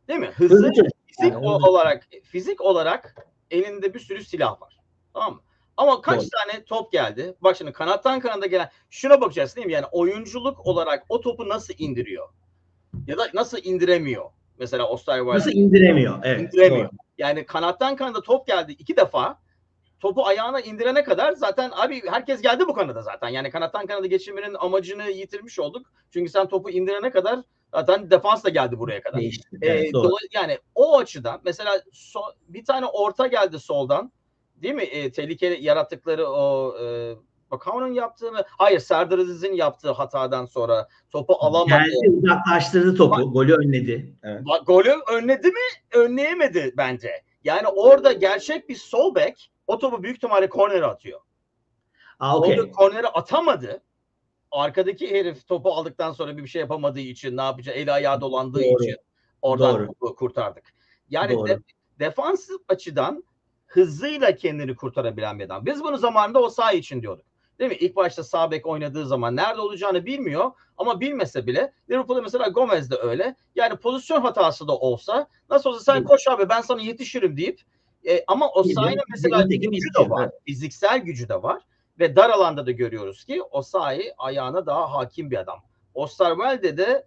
Değil 0.09 0.21
mi? 0.21 0.31
Hızlı. 0.35 0.57
hızlı 0.57 0.73
fizik 1.07 1.33
yani 1.33 1.47
olarak 1.47 2.07
fizik 2.23 2.61
olarak 2.61 3.27
elinde 3.51 3.95
bir 3.95 4.01
sürü 4.01 4.25
silah 4.25 4.61
var. 4.61 4.79
Tamam 5.15 5.35
mı? 5.35 5.41
Ama 5.77 6.01
kaç 6.01 6.21
Doğru. 6.21 6.29
tane 6.29 6.65
top 6.65 6.93
geldi? 6.93 7.35
Bak 7.41 7.57
şimdi 7.57 7.73
kanattan 7.73 8.21
kanada 8.21 8.47
gelen 8.47 8.71
şuna 8.91 9.21
bakacağız 9.21 9.57
değil 9.57 9.67
mi? 9.67 9.73
Yani 9.73 9.87
oyunculuk 9.93 10.67
olarak 10.67 11.05
o 11.09 11.21
topu 11.21 11.49
nasıl 11.49 11.75
indiriyor? 11.79 12.29
Ya 13.07 13.19
da 13.19 13.29
nasıl 13.35 13.59
indiremiyor? 13.65 14.31
Mesela 14.59 14.89
Osterwald. 14.89 15.35
Nasıl 15.35 15.51
indiremiyor? 15.51 16.19
Evet. 16.23 16.41
İndiremiyor. 16.41 16.85
Doğru. 16.85 16.97
Yani 17.19 17.47
kanattan 17.47 17.97
kanada 17.97 18.23
top 18.23 18.47
geldi 18.47 18.73
iki 18.73 18.97
defa. 18.97 19.39
topu 20.01 20.27
ayağına 20.27 20.61
indirene 20.61 21.05
kadar 21.05 21.33
zaten 21.33 21.71
abi 21.75 22.03
herkes 22.07 22.43
geldi 22.43 22.69
bu 22.69 22.75
kanada 22.75 23.03
zaten. 23.03 23.29
Yani 23.29 23.51
kanattan 23.51 23.87
kanada 23.87 24.07
geçirmenin 24.07 24.55
amacını 24.55 25.11
yitirmiş 25.11 25.59
olduk. 25.59 25.87
Çünkü 26.11 26.31
sen 26.31 26.49
topu 26.49 26.71
indirene 26.71 27.11
kadar 27.11 27.41
zaten 27.75 28.11
defans 28.11 28.45
da 28.45 28.49
geldi 28.49 28.79
buraya 28.79 29.03
kadar. 29.03 29.21
Değişti. 29.21 29.49
Ee, 29.63 29.67
Evet, 29.67 29.93
doğru. 29.93 30.13
yani 30.33 30.59
o 30.75 30.99
açıdan 30.99 31.41
mesela 31.45 31.77
so- 31.93 32.35
bir 32.49 32.65
tane 32.65 32.87
orta 32.87 33.27
geldi 33.27 33.59
soldan. 33.59 34.13
Değil 34.57 34.75
mi? 34.75 34.83
E, 34.83 35.13
tehlikeli 35.13 35.65
yarattıkları 35.65 36.27
o 36.29 36.77
e, 36.83 37.15
Bakao'nun 37.51 37.93
yaptığı 37.93 38.33
mı? 38.33 38.43
Hayır 38.47 38.81
Serdar 38.81 39.19
Aziz'in 39.19 39.53
yaptığı 39.53 39.91
hatadan 39.93 40.47
sonra 40.47 40.89
topu 41.11 41.35
alamadı. 41.41 41.69
Geldi 41.69 42.11
uzaklaştırdı 42.23 42.97
topu. 42.97 43.33
Golü 43.33 43.55
önledi. 43.55 44.17
Evet. 44.23 44.43
Bak, 44.49 44.67
Golü 44.67 44.95
önledi 45.13 45.47
mi? 45.49 45.61
Önleyemedi 45.95 46.75
bence. 46.77 47.11
Yani 47.45 47.69
orada 47.69 48.13
gerçek 48.13 48.69
bir 48.69 48.75
sol 48.75 49.15
bek 49.15 49.51
o 49.67 49.79
topu 49.79 50.03
büyük 50.03 50.17
ihtimalle 50.17 50.49
kornere 50.49 50.87
atıyor. 50.87 51.21
Aa, 52.21 52.39
okey. 52.39 52.61
Orada 52.61 52.71
kornere 52.71 53.07
atamadı. 53.07 53.83
Arkadaki 54.51 55.11
herif 55.11 55.49
topu 55.49 55.73
aldıktan 55.73 56.13
sonra 56.13 56.37
bir 56.37 56.47
şey 56.47 56.61
yapamadığı 56.61 57.01
için 57.01 57.37
ne 57.37 57.43
yapacak? 57.43 57.77
Eli 57.77 57.93
ayağı 57.93 58.21
dolandığı 58.21 58.63
Doğru. 58.63 58.85
için 58.85 58.97
oradan 59.43 59.89
Doğru. 60.01 60.15
kurtardık. 60.15 60.65
Yani 61.11 61.35
Doğru. 61.35 61.49
de, 61.49 61.59
defansif 61.99 62.57
açıdan 62.69 63.25
hızıyla 63.67 64.37
kendini 64.37 64.75
kurtarabilen 64.75 65.39
bir 65.39 65.45
adam. 65.45 65.67
Biz 65.67 65.85
bunu 65.85 65.99
zamanında 65.99 66.43
o 66.43 66.49
saha 66.49 66.73
için 66.73 67.03
diyorduk. 67.03 67.25
Değil 67.59 67.71
mi? 67.71 67.77
İlk 67.77 67.97
başta 67.97 68.25
sağ 68.25 68.51
bek 68.51 68.67
oynadığı 68.67 69.07
zaman 69.07 69.37
nerede 69.37 69.61
olacağını 69.61 70.07
bilmiyor 70.07 70.51
ama 70.79 71.01
bilmese 71.01 71.47
bile 71.47 71.73
Liverpool'da 71.91 72.23
mesela 72.23 72.49
Gomez 72.49 72.91
de 72.91 72.97
öyle. 72.97 73.37
Yani 73.55 73.77
pozisyon 73.77 74.21
hatası 74.21 74.69
da 74.69 74.79
olsa 74.79 75.29
nasıl 75.51 75.71
olsa 75.71 75.93
sen 75.93 76.05
koş 76.05 76.29
abi 76.29 76.49
ben 76.49 76.61
sana 76.61 76.81
yetişirim 76.81 77.37
deyip 77.37 77.61
e, 78.09 78.25
ama 78.27 78.51
o 78.51 78.65
sahinin 78.65 79.03
mesela 79.09 79.43
gücü 79.43 79.71
de 79.71 80.11
var. 80.11 80.31
Fiziksel 80.47 80.99
gücü 80.99 81.29
de 81.29 81.43
var. 81.43 81.63
Ve 81.99 82.17
dar 82.17 82.31
alanda 82.31 82.67
da 82.67 82.71
görüyoruz 82.71 83.25
ki 83.25 83.43
Osayi 83.43 84.13
ayağına 84.19 84.67
daha 84.67 84.93
hakim 84.93 85.31
bir 85.31 85.37
adam. 85.37 85.59
Osterwelde 85.95 86.77
de 86.77 87.07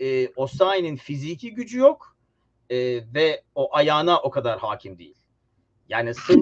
e, 0.00 0.28
Osayi'nin 0.28 0.96
fiziki 0.96 1.54
gücü 1.54 1.78
yok 1.78 2.16
e, 2.70 2.76
ve 3.14 3.42
o 3.54 3.76
ayağına 3.76 4.20
o 4.20 4.30
kadar 4.30 4.58
hakim 4.58 4.98
değil. 4.98 5.16
Yani 5.88 6.14
sırf 6.14 6.40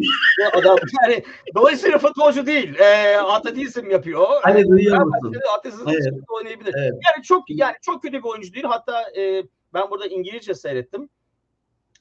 adam 0.55 0.77
yani 1.03 1.25
dolayısıyla 1.55 1.99
futbolcu 1.99 2.47
değil. 2.47 2.79
E, 2.79 3.17
atletizm 3.17 3.91
yapıyor. 3.91 4.27
Hani 4.43 4.69
duyuyor 4.69 5.05
musun? 5.05 5.35
Atletizm 5.59 5.89
Evet. 5.89 6.15
oynayabilir. 6.29 6.75
Evet. 6.79 6.93
Yani 6.93 7.25
çok 7.25 7.45
yani 7.51 7.75
çok 7.83 8.03
kötü 8.03 8.19
bir 8.19 8.29
oyuncu 8.29 8.55
değil. 8.55 8.65
Hatta 8.65 9.11
e, 9.17 9.45
ben 9.75 9.91
burada 9.91 10.07
İngilizce 10.07 10.55
seyrettim. 10.55 11.09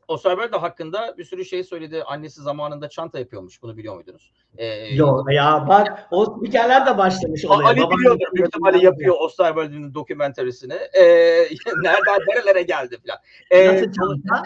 Osterwelde 0.08 0.52
de 0.52 0.58
hakkında 0.58 1.16
bir 1.18 1.24
sürü 1.24 1.46
şey 1.46 1.64
söyledi. 1.64 2.04
Annesi 2.04 2.42
zamanında 2.42 2.90
çanta 2.90 3.20
yapıyormuş. 3.20 3.62
Bunu 3.62 3.78
biliyor 3.78 3.96
muydunuz? 3.96 4.32
E, 4.58 4.96
Yok 4.96 5.34
ya 5.34 5.66
bak 5.70 6.08
o 6.12 6.26
spikerler 6.26 6.86
de 6.86 6.98
başlamış 6.98 7.46
olaya. 7.46 7.68
Ali 7.68 7.78
biliyordur. 7.78 8.26
Büyük 8.34 8.48
ihtimalle 8.48 8.86
yapıyor 8.86 9.16
Osterwelde'nin 9.20 9.94
dokümentarisini. 9.94 10.74
Ee, 10.74 11.04
nereden 11.84 12.20
nerelere 12.28 12.62
geldi 12.62 12.98
falan. 13.06 13.20
Ee, 13.52 13.68
Nasıl 13.68 13.92
çanta? 13.92 14.44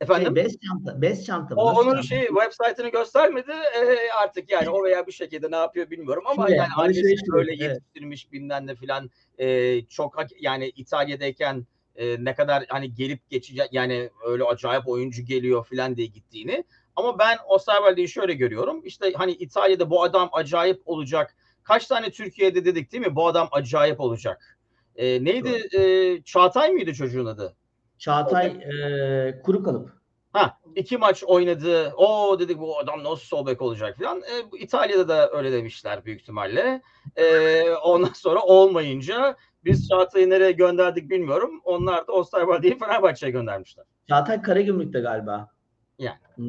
efendim? 0.00 0.36
Şey, 0.36 0.44
bez 0.44 0.56
çanta. 0.60 1.02
Bez 1.02 1.26
çanta 1.26 1.54
o, 1.54 1.72
onun 1.72 1.90
çanta? 1.90 2.02
şey 2.02 2.26
web 2.26 2.52
site'ını 2.52 2.88
göstermedi. 2.88 3.52
Ee, 3.52 4.10
artık 4.22 4.50
yani 4.50 4.70
o 4.70 4.84
veya 4.84 5.06
bir 5.06 5.12
şekilde 5.12 5.50
ne 5.50 5.56
yapıyor 5.56 5.90
bilmiyorum 5.90 6.22
ama 6.26 6.46
Şuraya, 6.46 6.56
yani 6.56 6.72
annesi 6.76 7.32
böyle 7.32 7.50
evet. 7.50 7.60
yetiştirmiş 7.60 8.32
bilmem 8.32 8.66
ne 8.66 8.74
filan 8.74 9.10
Ee, 9.38 9.82
çok 9.86 10.16
yani 10.40 10.68
İtalya'dayken 10.68 11.66
e, 11.96 12.24
ne 12.24 12.34
kadar 12.34 12.64
hani 12.68 12.94
gelip 12.94 13.30
geçecek 13.30 13.68
yani 13.72 14.10
öyle 14.26 14.44
acayip 14.44 14.88
oyuncu 14.88 15.22
geliyor 15.22 15.66
filan 15.66 15.96
diye 15.96 16.06
gittiğini. 16.06 16.64
Ama 16.96 17.18
ben 17.18 17.38
Osterwelde'yi 17.48 18.08
şöyle 18.08 18.34
görüyorum. 18.34 18.82
İşte 18.84 19.12
hani 19.12 19.32
İtalya'da 19.32 19.90
bu 19.90 20.02
adam 20.02 20.28
acayip 20.32 20.82
olacak. 20.84 21.36
Kaç 21.62 21.86
tane 21.86 22.10
Türkiye'de 22.10 22.64
dedik 22.64 22.92
değil 22.92 23.06
mi? 23.06 23.16
Bu 23.16 23.26
adam 23.26 23.48
acayip 23.52 24.00
olacak. 24.00 24.58
Ee, 24.96 25.24
neydi? 25.24 25.68
Ee, 25.78 26.22
Çağatay 26.24 26.70
mıydı 26.70 26.94
çocuğun 26.94 27.26
adı? 27.26 27.56
Çağatay 27.98 28.46
e, 28.46 29.40
kuru 29.42 29.62
kalıp. 29.62 29.90
Ha 30.32 30.58
iki 30.76 30.98
maç 30.98 31.24
oynadı. 31.24 31.92
O 31.96 32.36
dedik 32.38 32.58
bu 32.58 32.78
adam 32.78 33.04
nasıl 33.04 33.24
sol 33.24 33.46
bek 33.46 33.62
olacak 33.62 33.98
falan. 33.98 34.22
E, 34.22 34.58
İtalya'da 34.58 35.08
da 35.08 35.30
öyle 35.30 35.52
demişler 35.52 36.04
büyük 36.04 36.20
ihtimalle. 36.20 36.82
E, 37.16 37.62
ondan 37.70 38.12
sonra 38.12 38.40
olmayınca 38.40 39.36
biz 39.66 39.88
Çağatay'ı 39.88 40.30
nereye 40.30 40.52
gönderdik 40.52 41.10
bilmiyorum. 41.10 41.60
Onlar 41.64 42.06
da 42.06 42.12
Osterwalde'yi 42.12 42.78
Fenerbahçe'ye 42.78 43.32
göndermişler. 43.32 43.84
Çağatay 44.08 44.42
Karagümrük'te 44.42 45.00
galiba. 45.00 45.48
Yani. 45.98 46.18
Hmm, 46.34 46.46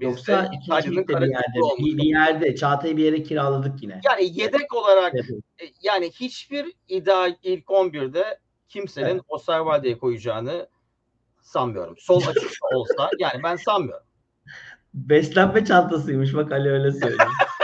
Biz 0.00 0.08
Yoksa 0.08 0.50
ikinci 0.52 0.90
ligde 0.96 1.20
bir 1.20 1.26
yerde. 1.26 1.58
Bir, 1.78 1.98
bir 1.98 2.02
yerde. 2.02 2.56
Çağatay'ı 2.56 2.96
bir 2.96 3.04
yere 3.04 3.22
kiraladık 3.22 3.82
yine. 3.82 4.00
Yani 4.04 4.40
yedek 4.40 4.74
olarak 4.74 5.14
Evet. 5.14 5.30
e, 5.62 5.64
yani 5.82 6.10
hiçbir 6.10 6.72
ideal 6.88 7.36
ilk 7.42 7.64
11'de 7.64 8.38
kimsenin 8.68 9.06
Evet. 9.06 9.22
Osterwalde'ye 9.28 9.98
koyacağını 9.98 10.68
sanmıyorum. 11.42 11.94
Sol 11.98 12.22
açık 12.28 12.52
olsa 12.74 13.10
yani 13.18 13.42
ben 13.42 13.56
sanmıyorum. 13.56 14.06
Beslenme 14.94 15.64
çantasıymış 15.64 16.34
bak 16.34 16.52
Ali 16.52 16.70
öyle 16.70 16.92
söylüyor. 16.92 17.30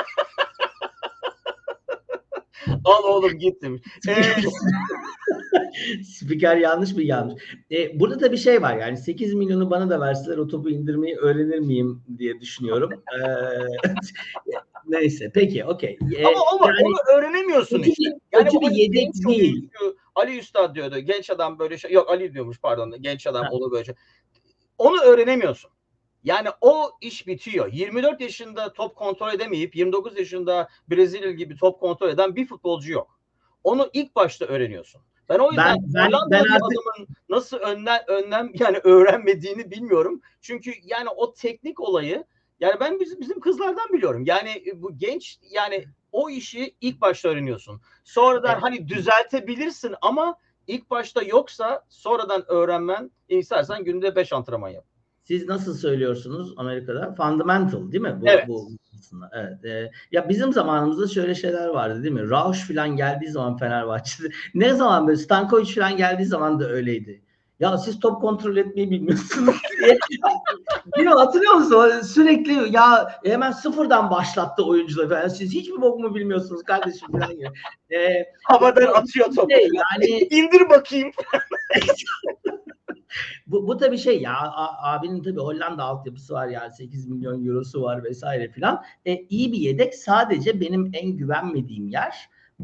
Al 2.85 3.05
oğlum 3.05 3.39
gittim. 3.39 3.81
E, 4.09 4.15
Spiker 6.05 6.57
yanlış 6.57 6.93
mı 6.93 7.03
yanlış? 7.03 7.43
E, 7.71 8.01
burada 8.01 8.21
da 8.21 8.33
bir 8.33 8.37
şey 8.37 8.63
var 8.63 8.77
yani 8.77 8.97
8 8.97 9.35
milyonu 9.35 9.71
bana 9.71 9.91
da 9.91 10.01
verseler 10.01 10.37
o 10.39 10.49
topu 10.49 10.71
indirmeyi 10.71 11.17
öğrenir 11.17 11.59
miyim 11.59 12.03
diye 12.19 12.41
düşünüyorum. 12.41 12.91
E, 12.93 13.19
neyse 14.89 15.31
peki 15.35 15.65
okey. 15.65 15.99
E, 16.17 16.27
ama 16.27 16.39
ama 16.53 16.67
yani 16.67 16.87
onu 16.87 17.19
öğrenemiyorsun 17.19 17.77
kötü 17.77 17.91
işte. 17.91 18.03
bir, 18.05 18.39
Yani 18.39 18.45
kötü 18.45 18.61
bir 18.61 18.71
yedek 18.71 19.09
değil. 19.29 19.69
Ali 20.15 20.39
Üstad 20.39 20.75
diyordu. 20.75 20.99
Genç 20.99 21.31
adam 21.31 21.59
böyle 21.59 21.79
şey. 21.79 21.93
Yok 21.93 22.11
Ali 22.11 22.35
diyormuş 22.35 22.61
pardon. 22.61 22.95
Genç 23.01 23.27
adam 23.27 23.45
Ha. 23.45 23.49
onu 23.51 23.73
böyle 23.73 23.85
şey. 23.85 23.95
Onu 24.79 25.01
öğrenemiyorsun. 25.01 25.71
Yani 26.25 26.49
o 26.61 26.91
iş 27.01 27.27
bitiyor. 27.27 27.73
24 27.73 28.21
yaşında 28.21 28.73
top 28.73 28.97
kontrol 28.97 29.33
edemeyip 29.35 29.77
29 29.77 30.19
yaşında 30.19 30.69
Brezilya 30.91 31.31
gibi 31.31 31.57
top 31.57 31.81
kontrol 31.81 32.09
eden 32.09 32.37
bir 32.37 32.47
futbolcu 32.47 32.93
yok. 32.93 33.21
Onu 33.65 33.91
ilk 33.93 34.17
başta 34.17 34.45
öğreniyorsun. 34.45 35.01
Ben 35.29 35.39
o 35.39 35.49
yüzden 35.51 35.77
Ben- 35.77 35.95
ben- 35.95 36.07
Hollandalı 36.07 36.31
ben 36.31 36.39
artık- 36.39 36.53
adamın 36.55 37.09
nasıl 37.29 37.57
önlem, 37.57 38.01
önlem 38.07 38.51
yani 38.55 38.79
öğrenmediğini 38.85 39.71
bilmiyorum. 39.71 40.21
Çünkü 40.41 40.73
yani 40.85 41.09
o 41.09 41.35
teknik 41.35 41.81
olayı 41.81 42.25
yani 42.61 42.75
ben 42.81 43.01
bizim, 43.01 43.21
bizim 43.21 43.41
kızlardan 43.41 43.89
biliyorum. 43.93 44.23
Yani 44.27 44.51
e, 44.67 44.83
bu 44.83 44.99
genç 44.99 45.39
yani 45.51 45.85
o 46.13 46.31
işi 46.31 46.75
ilk 46.81 47.01
başta 47.01 47.29
öğreniyorsun. 47.29 47.81
Sonradan 48.05 48.53
Evet. 48.53 48.63
hani 48.63 48.89
düzeltebilirsin 48.89 49.95
ama 50.03 50.37
ilk 50.67 50.91
başta 50.91 51.23
yoksa 51.23 51.85
sonradan 51.89 52.45
öğrenmen 52.51 53.11
istersen 53.29 53.85
günde 53.85 54.17
5 54.17 54.33
antrenman 54.33 54.69
yap. 54.69 54.85
Siz 55.31 55.49
nasıl 55.49 55.75
söylüyorsunuz 55.75 56.55
Amerika'da? 56.57 57.15
Fundamental 57.15 57.93
değil 57.93 58.03
mi? 58.03 58.19
Bu, 58.21 58.25
Evet. 58.29 58.49
bu 58.49 58.69
aslında. 58.99 59.31
Evet. 59.35 59.65
E, 59.65 59.91
ya 60.13 60.29
bizim 60.29 60.53
zamanımızda 60.53 61.09
şöyle 61.09 61.35
şeyler 61.35 61.67
vardı 61.69 62.03
değil 62.03 62.15
mi? 62.15 62.31
Rausch 62.31 62.69
falan 62.69 62.97
geldiği 62.97 63.31
zaman 63.31 63.57
Fenerbahçe'de 63.57 64.29
ne 64.55 64.75
zaman 64.75 65.07
böyle 65.07 65.19
Stankovic 65.19 65.75
falan 65.75 65.97
geldiği 65.97 66.25
zaman 66.25 66.61
da 66.61 66.69
öyleydi. 66.69 67.23
Ya 67.61 67.79
siz 67.79 68.01
top 68.01 68.21
kontrol 68.21 68.57
etmeyi 68.57 68.91
bilmiyorsunuz 68.91 69.57
diye. 69.81 69.99
Değil 70.97 71.09
mi? 71.09 71.15
Hatırlıyor 71.15 71.55
musun? 71.55 72.01
Sürekli 72.01 72.75
ya 72.77 73.13
hemen 73.25 73.51
sıfırdan 73.51 74.11
başlattı 74.11 74.65
oyuncuları 74.65 75.09
falan. 75.09 75.29
Siz 75.29 75.53
hiç 75.53 75.69
mi 75.69 75.81
bok 75.81 76.01
mu 76.01 76.15
bilmiyorsunuz 76.15 76.63
kardeşim 76.63 77.09
falan 77.13 77.31
gibi. 77.31 77.51
E, 77.97 78.25
Havadan 78.45 78.93
atıyor 78.93 79.27
topu. 79.27 79.51
şey, 79.51 79.69
yani 79.75 80.07
İndir 80.31 80.71
bakayım. 80.71 81.11
bu, 83.51 83.69
bu 83.69 83.77
tabii 83.77 83.99
şey 83.99 84.23
ya 84.23 84.37
a- 84.37 84.93
abinin 84.93 85.23
tabii 85.23 85.41
Hollanda 85.41 85.85
altyapısı 85.85 86.35
var 86.35 86.49
yani 86.49 86.73
8 86.73 87.07
milyon 87.09 87.47
eurosu 87.47 87.83
var 87.83 88.05
vesaire 88.05 88.49
filan. 88.49 88.83
E, 89.07 89.19
iyi 89.19 89.53
bir 89.53 89.59
yedek 89.59 89.95
sadece 89.95 90.61
benim 90.61 90.91
en 90.95 91.11
güvenmediğim 91.17 91.89
yer 91.89 92.15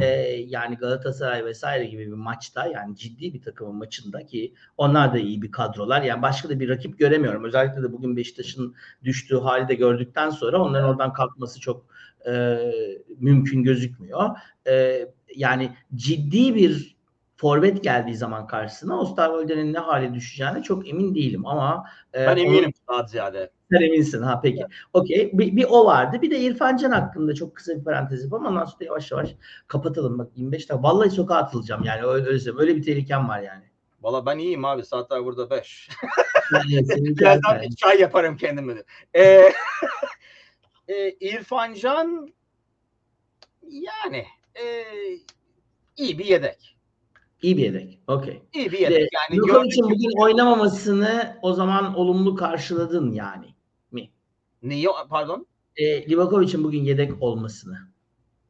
e, 0.00 0.06
yani 0.48 0.76
Galatasaray 0.76 1.44
vesaire 1.44 1.86
gibi 1.86 2.06
bir 2.06 2.12
maçta 2.12 2.66
yani 2.66 2.96
ciddi 2.96 3.34
bir 3.34 3.42
takımın 3.42 3.74
maçında 3.74 4.26
ki 4.26 4.54
onlar 4.76 5.14
da 5.14 5.18
iyi 5.18 5.42
bir 5.42 5.50
kadrolar. 5.50 6.02
Yani 6.02 6.22
başka 6.22 6.48
da 6.48 6.60
bir 6.60 6.68
rakip 6.68 6.98
göremiyorum. 6.98 7.44
Özellikle 7.44 7.82
de 7.82 7.92
bugün 7.92 8.16
Beşiktaş'ın 8.16 8.74
düştüğü 9.04 9.36
hali 9.38 9.68
de 9.68 9.74
gördükten 9.74 10.30
sonra 10.30 10.62
onların 10.62 10.88
oradan 10.88 11.12
kalkması 11.12 11.60
çok 11.60 11.86
e, 12.28 12.58
mümkün 13.18 13.62
gözükmüyor. 13.62 14.30
E, 14.68 15.06
yani 15.36 15.70
ciddi 15.94 16.54
bir 16.54 16.95
forvet 17.36 17.84
geldiği 17.84 18.16
zaman 18.16 18.46
karşısına 18.46 19.00
Osterwolde'nin 19.00 19.72
ne 19.74 19.78
hale 19.78 20.14
düşeceğine 20.14 20.62
çok 20.62 20.88
emin 20.88 21.14
değilim 21.14 21.46
ama 21.46 21.84
e, 22.14 22.18
Ben 22.26 22.32
onun- 22.32 22.36
eminim 22.36 22.72
daha 22.88 23.02
ziyade. 23.06 23.50
sen 23.72 23.80
eminsin 23.80 24.22
ha 24.22 24.40
peki. 24.42 24.64
Okey. 24.92 25.30
Bir, 25.38 25.56
bir 25.56 25.64
o 25.68 25.84
vardı. 25.86 26.22
Bir 26.22 26.30
de 26.30 26.38
İrfan 26.40 26.76
Can 26.76 26.90
hakkında 26.90 27.34
çok 27.34 27.56
kısa 27.56 27.76
bir 27.78 27.84
parantez 27.84 28.24
yapalım. 28.24 28.46
Ondan 28.46 28.64
sonra 28.64 28.84
yavaş 28.84 29.10
yavaş 29.12 29.34
kapatalım. 29.68 30.18
Bak 30.18 30.28
25 30.36 30.70
dakika. 30.70 30.82
Vallahi 30.82 31.10
sokağa 31.10 31.36
atılacağım 31.36 31.84
yani. 31.84 32.02
Öyle, 32.04 32.26
öyle, 32.26 32.50
öyle 32.58 32.76
bir 32.76 32.82
tehlikem 32.82 33.28
var 33.28 33.40
yani. 33.40 33.64
Valla 34.00 34.26
ben 34.26 34.38
iyiyim 34.38 34.64
abi. 34.64 34.84
Saatler 34.84 35.24
burada 35.24 35.50
5. 35.50 35.88
Yani 36.52 36.86
seninki 36.86 37.16
Birazdan 37.20 37.54
erken. 37.56 37.70
çay 37.70 38.00
yaparım 38.00 38.36
kendime 38.36 38.76
de. 38.76 38.84
Ee, 39.16 39.52
E, 40.88 41.10
İrfan 41.10 41.74
Can 41.74 42.28
yani 43.68 44.24
e, 44.54 44.84
iyi 45.96 46.18
bir 46.18 46.24
yedek. 46.24 46.75
İyi 47.42 47.56
bir 47.56 47.62
yedek. 47.62 48.00
Okey. 48.06 48.42
İyi 48.54 48.72
bir 48.72 48.78
yedek. 48.78 49.08
Yani 49.12 49.40
Djokovic'in 49.40 49.84
bugün 49.84 50.22
oynamamasını 50.22 51.38
o 51.42 51.52
zaman 51.52 51.94
olumlu 51.94 52.34
karşıladın 52.34 53.12
yani 53.12 53.46
mi? 53.90 54.10
Neyi 54.62 54.88
pardon? 55.08 55.46
E, 55.76 56.10
Livakovic'in 56.10 56.64
bugün 56.64 56.84
yedek 56.84 57.22
olmasını. 57.22 57.78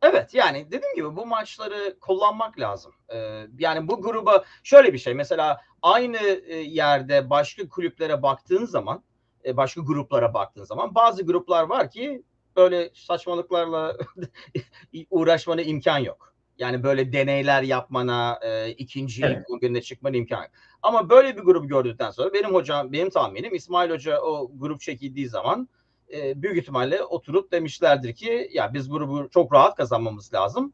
Evet 0.03 0.35
yani 0.35 0.67
dediğim 0.67 0.95
gibi 0.97 1.17
bu 1.17 1.27
maçları 1.27 1.97
kullanmak 2.01 2.61
lazım. 2.61 2.93
Ee, 3.15 3.47
yani 3.59 3.89
bu 3.89 4.03
gruba 4.03 4.45
şöyle 4.63 4.93
bir 4.93 4.99
şey 4.99 5.15
mesela 5.15 5.61
aynı 5.83 6.17
e, 6.47 6.57
yerde 6.57 7.31
başka 7.31 7.69
kulüplere 7.69 8.23
baktığın 8.23 8.65
zaman 8.65 9.03
e, 9.45 9.57
başka 9.57 9.81
gruplara 9.81 10.35
baktığın 10.35 10.65
zaman 10.65 10.95
bazı 10.95 11.23
gruplar 11.23 11.63
var 11.63 11.91
ki 11.91 12.23
böyle 12.57 12.91
saçmalıklarla 12.95 13.97
uğraşmana 15.11 15.63
imkan 15.63 15.99
yok. 15.99 16.36
Yani 16.59 16.83
böyle 16.83 17.13
deneyler 17.13 17.63
yapmana, 17.63 18.39
e, 18.43 18.71
ikinci 18.71 19.25
Evet. 19.25 19.47
gününe 19.61 19.83
çıkmana 19.83 20.17
imkan 20.17 20.43
yok. 20.43 20.51
Ama 20.83 21.11
böyle 21.11 21.37
bir 21.37 21.43
grubu 21.43 21.69
gördükten 21.69 22.11
sonra 22.11 22.33
benim 22.35 22.55
hocam, 22.55 22.93
benim 22.93 23.11
tahminim 23.11 23.55
İsmail 23.55 23.91
Hoca 23.91 24.21
o 24.21 24.51
grup 24.55 24.81
çekildiği 24.81 25.29
zaman 25.29 25.69
e, 26.15 26.43
büyük 26.43 26.57
ihtimalle 26.59 27.03
oturup 27.03 27.53
demişlerdir 27.53 28.15
ki 28.15 28.51
ya 28.53 28.75
biz 28.75 28.89
grubu 28.89 29.29
çok 29.31 29.53
rahat 29.55 29.77
kazanmamız 29.77 30.35
lazım. 30.35 30.73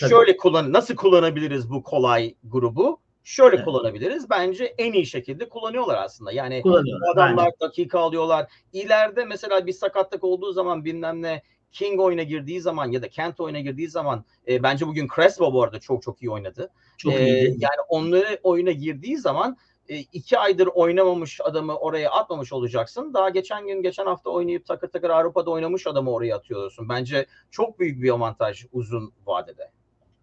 Tabii. 0.00 0.10
Şöyle 0.10 0.36
kullan 0.36 0.72
nasıl 0.72 0.96
kullanabiliriz 0.96 1.70
bu 1.70 1.82
kolay 1.82 2.34
grubu? 2.44 3.00
Şöyle 3.24 3.56
Evet. 3.56 3.64
kullanabiliriz. 3.64 4.30
Bence 4.30 4.64
en 4.64 4.92
iyi 4.92 5.06
şekilde 5.06 5.48
kullanıyorlar 5.48 5.98
aslında. 6.04 6.32
Yani 6.32 6.62
Kullanıyorlar. 6.62 7.12
adamlar 7.12 7.42
Aynen. 7.42 7.52
dakika 7.60 7.98
alıyorlar. 7.98 8.50
İleride 8.72 9.24
mesela 9.24 9.66
bir 9.66 9.72
sakatlık 9.72 10.24
olduğu 10.24 10.52
zaman 10.52 10.84
bilmem 10.84 11.22
ne 11.22 11.42
King 11.72 12.00
oyuna 12.00 12.22
girdiği 12.22 12.60
zaman 12.60 12.90
ya 12.92 13.02
da 13.02 13.08
Kent 13.08 13.40
oyuna 13.40 13.60
girdiği 13.60 13.88
zaman 13.88 14.24
e, 14.48 14.62
bence 14.62 14.86
bugün 14.86 15.08
Crespo 15.16 15.52
bu 15.52 15.62
arada 15.62 15.80
çok 15.80 16.02
çok 16.02 16.22
iyi 16.22 16.30
oynadı. 16.30 16.70
Çok 16.96 17.12
Ee, 17.12 17.26
iyiydi. 17.26 17.56
Yani 17.58 17.80
onları 17.88 18.38
oyuna 18.42 18.70
girdiği 18.70 19.18
zaman 19.18 19.56
e, 19.88 19.98
iki 19.98 20.38
aydır 20.38 20.66
oynamamış 20.66 21.40
adamı 21.40 21.76
oraya 21.76 22.10
atmamış 22.10 22.52
olacaksın. 22.52 23.14
Daha 23.14 23.28
geçen 23.28 23.66
gün 23.66 23.82
geçen 23.82 24.06
hafta 24.06 24.30
oynayıp 24.30 24.66
takır 24.66 24.88
takır 24.88 25.10
Avrupa'da 25.10 25.50
oynamış 25.50 25.86
adamı 25.86 26.10
oraya 26.10 26.36
atıyorsun. 26.36 26.88
Bence 26.88 27.26
çok 27.50 27.78
büyük 27.80 28.02
bir 28.02 28.10
avantaj 28.10 28.64
uzun 28.72 29.12
vadede. 29.26 29.70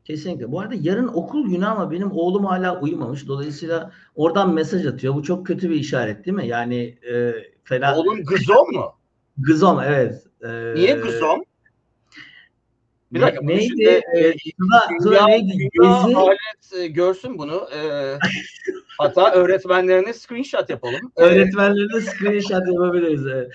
Kesinlikle. 0.05 0.51
Bu 0.51 0.60
arada 0.60 0.75
yarın 0.81 1.08
okul 1.08 1.47
günü 1.49 1.65
ama 1.65 1.91
benim 1.91 2.12
oğlum 2.12 2.45
hala 2.45 2.81
uyumamış. 2.81 3.27
Dolayısıyla 3.27 3.91
oradan 4.15 4.53
mesaj 4.53 4.86
atıyor. 4.86 5.15
Bu 5.15 5.23
çok 5.23 5.47
kötü 5.47 5.69
bir 5.69 5.75
işaret 5.75 6.25
değil 6.25 6.38
mi? 6.38 6.47
Yani 6.47 6.97
e, 7.12 7.34
fena. 7.63 7.97
Oğlum 7.97 8.23
Gızom 8.23 8.71
mu? 8.71 8.93
Gızom 9.38 9.81
evet. 9.81 10.23
E, 10.45 10.75
Niye 10.75 10.93
Gızom? 10.93 11.43
Bir 13.12 13.19
ne- 13.19 13.23
dakika, 13.23 13.41
bunu 13.41 13.49
neydi? 13.51 13.63
şimdi, 13.67 13.84
E, 13.84 14.19
e, 14.19 14.34
Tuna- 14.60 15.03
Tuna 15.03 15.25
neydi? 15.27 15.47
dünya 15.47 16.03
Gezi. 16.05 16.17
alet 16.17 16.73
e, 16.84 16.88
görsün 16.88 17.38
bunu. 17.38 17.67
E, 17.75 17.79
hatta 18.97 19.31
öğretmenlerine 19.34 20.13
screenshot 20.13 20.69
yapalım. 20.69 21.12
E, 21.17 21.21
Öğretmenlerine 21.23 22.01
screenshot 22.01 22.67
yapabiliriz. 22.73 23.27
Evet. 23.27 23.51